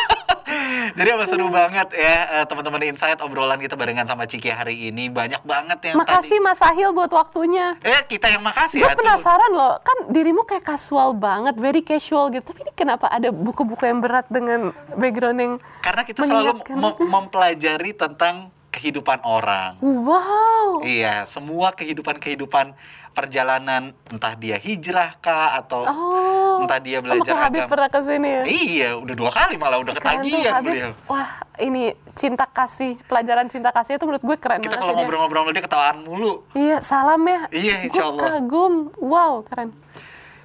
Jadi 0.97 1.09
apa 1.11 1.25
seru 1.27 1.51
banget 1.51 1.89
ya 1.93 2.17
eh, 2.41 2.45
teman-teman 2.47 2.79
Insight 2.87 3.19
obrolan 3.19 3.59
kita 3.59 3.75
barengan 3.75 4.07
sama 4.07 4.25
Ciki 4.25 4.49
hari 4.49 4.89
ini. 4.89 5.11
Banyak 5.11 5.43
banget 5.43 5.79
yang 5.91 5.97
Makasih 5.99 6.39
Mas 6.39 6.63
Sahil 6.63 6.95
buat 6.95 7.11
waktunya. 7.11 7.75
tadi. 7.83 7.91
Eh, 7.91 8.03
kita 8.07 8.31
yang 8.31 8.36
makasih 8.41 8.81
Gue 8.81 8.89
ya. 8.89 8.95
tuh. 8.97 9.01
penasaran 9.05 9.53
loh, 9.53 9.75
kan 9.81 10.11
dirimu 10.11 10.43
kayak 10.49 10.65
casual 10.65 11.13
banget, 11.13 11.55
very 11.61 11.85
casual 11.85 12.33
gitu. 12.33 12.43
Tapi 12.43 12.67
ini 12.67 12.73
kenapa 12.73 13.07
ada 13.13 13.29
buku-buku 13.31 13.85
yang 13.85 14.01
berat 14.01 14.27
dengan 14.33 14.73
background 14.97 15.39
yang 15.39 15.53
Karena 15.85 16.03
kita 16.03 16.25
selalu 16.25 16.65
mempelajari 17.07 17.93
tentang 17.95 18.56
kehidupan 18.77 19.25
orang. 19.25 19.81
wow. 19.81 20.85
Iya, 20.85 21.25
semua 21.25 21.73
kehidupan-kehidupan 21.73 22.77
perjalanan 23.11 23.97
entah 24.07 24.37
dia 24.37 24.61
hijrah 24.61 25.17
kah 25.19 25.57
atau 25.57 25.89
Oh. 25.89 26.61
entah 26.61 26.77
dia 26.77 27.01
Oh, 27.01 27.03
belajar 27.03 27.25
makanya 27.27 27.43
Habib 27.43 27.59
agama. 27.59 27.73
pernah 27.73 27.89
ke 27.89 28.01
sini 28.03 28.29
ya? 28.29 28.43
Iya, 28.45 28.89
udah 28.99 29.15
dua 29.17 29.31
kali 29.33 29.55
malah 29.57 29.79
udah 29.81 29.95
ketagihan 29.97 30.61
beliau. 30.61 30.93
Wah, 31.07 31.29
ini 31.57 31.83
cinta 32.13 32.45
kasih, 32.45 33.01
pelajaran 33.03 33.49
cinta 33.49 33.73
kasih 33.73 33.97
itu 33.97 34.05
menurut 34.05 34.21
gue 34.23 34.37
keren 34.37 34.61
Kita 34.61 34.77
kalau 34.77 34.93
ngobrol-ngobrol 34.95 35.43
sama 35.43 35.53
dia 35.53 35.65
ketawaan 35.65 35.97
mulu. 36.05 36.45
Iya, 36.53 36.77
salam 36.81 37.25
ya. 37.25 37.41
Iya, 37.49 37.75
insya 37.83 38.05
Gue 38.05 38.09
Allah. 38.13 38.25
kagum. 38.37 38.75
Wow, 38.99 39.33
keren. 39.43 39.73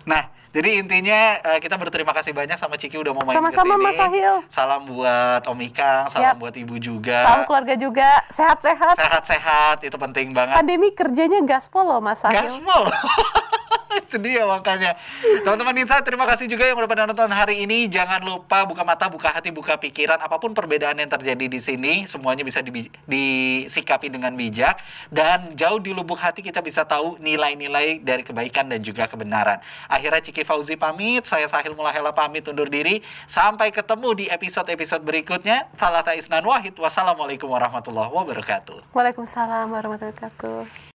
Nah, 0.01 0.31
jadi 0.51 0.83
intinya 0.83 1.19
eh, 1.39 1.59
kita 1.63 1.79
berterima 1.79 2.11
kasih 2.11 2.35
banyak 2.35 2.59
sama 2.59 2.75
Ciki 2.75 2.99
udah 2.99 3.15
mau 3.15 3.23
main 3.23 3.35
Sama-sama, 3.39 3.75
ke 3.75 3.79
sini. 3.79 3.85
Mas 3.87 3.95
Sahil. 3.95 4.33
Salam 4.51 4.81
buat 4.83 5.41
Om 5.47 5.59
Ikang, 5.63 6.03
salam 6.11 6.23
Siap. 6.27 6.35
buat 6.43 6.55
Ibu 6.59 6.75
juga. 6.75 7.17
Salam 7.23 7.41
keluarga 7.47 7.73
juga. 7.79 8.09
Sehat-sehat. 8.27 8.95
Sehat-sehat, 8.99 9.77
itu 9.87 9.95
penting 9.95 10.35
banget. 10.35 10.59
Pandemi 10.59 10.91
kerjanya 10.91 11.39
gaspol 11.47 11.87
loh, 11.87 12.03
Mas 12.03 12.19
Sahil. 12.19 12.51
Gaspol. 12.51 12.83
itu 14.01 14.17
dia 14.21 14.43
makanya. 14.47 14.95
Teman-teman 15.43 15.75
Insight, 15.83 16.03
terima 16.07 16.25
kasih 16.27 16.47
juga 16.47 16.67
yang 16.67 16.77
udah 16.79 16.89
pada 16.89 17.03
nonton 17.07 17.31
hari 17.31 17.63
ini. 17.63 17.87
Jangan 17.91 18.23
lupa 18.23 18.63
buka 18.63 18.83
mata, 18.87 19.11
buka 19.11 19.31
hati, 19.31 19.51
buka 19.51 19.75
pikiran. 19.75 20.19
Apa 20.19 20.39
pun 20.39 20.55
perbedaan 20.55 20.97
yang 20.99 21.11
terjadi 21.11 21.45
di 21.47 21.59
sini, 21.59 21.93
semuanya 22.07 22.45
bisa 22.45 22.63
dibi- 22.63 22.91
disikapi 23.07 24.07
dengan 24.07 24.33
bijak. 24.35 24.79
Dan 25.11 25.55
jauh 25.59 25.79
di 25.79 25.91
lubuk 25.91 26.19
hati 26.19 26.43
kita 26.43 26.63
bisa 26.63 26.87
tahu 26.87 27.19
nilai-nilai 27.19 27.99
dari 28.03 28.23
kebaikan 28.23 28.71
dan 28.71 28.79
juga 28.79 29.07
kebenaran. 29.07 29.59
Akhirnya 29.91 30.21
Ciki 30.23 30.43
Fauzi 30.47 30.79
pamit, 30.79 31.27
saya 31.27 31.47
Sahil 31.51 31.75
Mulahela 31.75 32.15
pamit 32.15 32.47
undur 32.47 32.67
diri. 32.71 33.03
Sampai 33.27 33.73
ketemu 33.73 34.15
di 34.15 34.25
episode-episode 34.31 35.03
berikutnya. 35.03 35.67
Falata 35.75 36.15
Isnan 36.15 36.45
Wahid. 36.45 36.77
Wassalamualaikum 36.77 37.51
warahmatullahi 37.51 38.11
wabarakatuh. 38.11 38.93
Waalaikumsalam 38.95 39.71
warahmatullahi 39.71 40.15
wabarakatuh. 40.15 40.90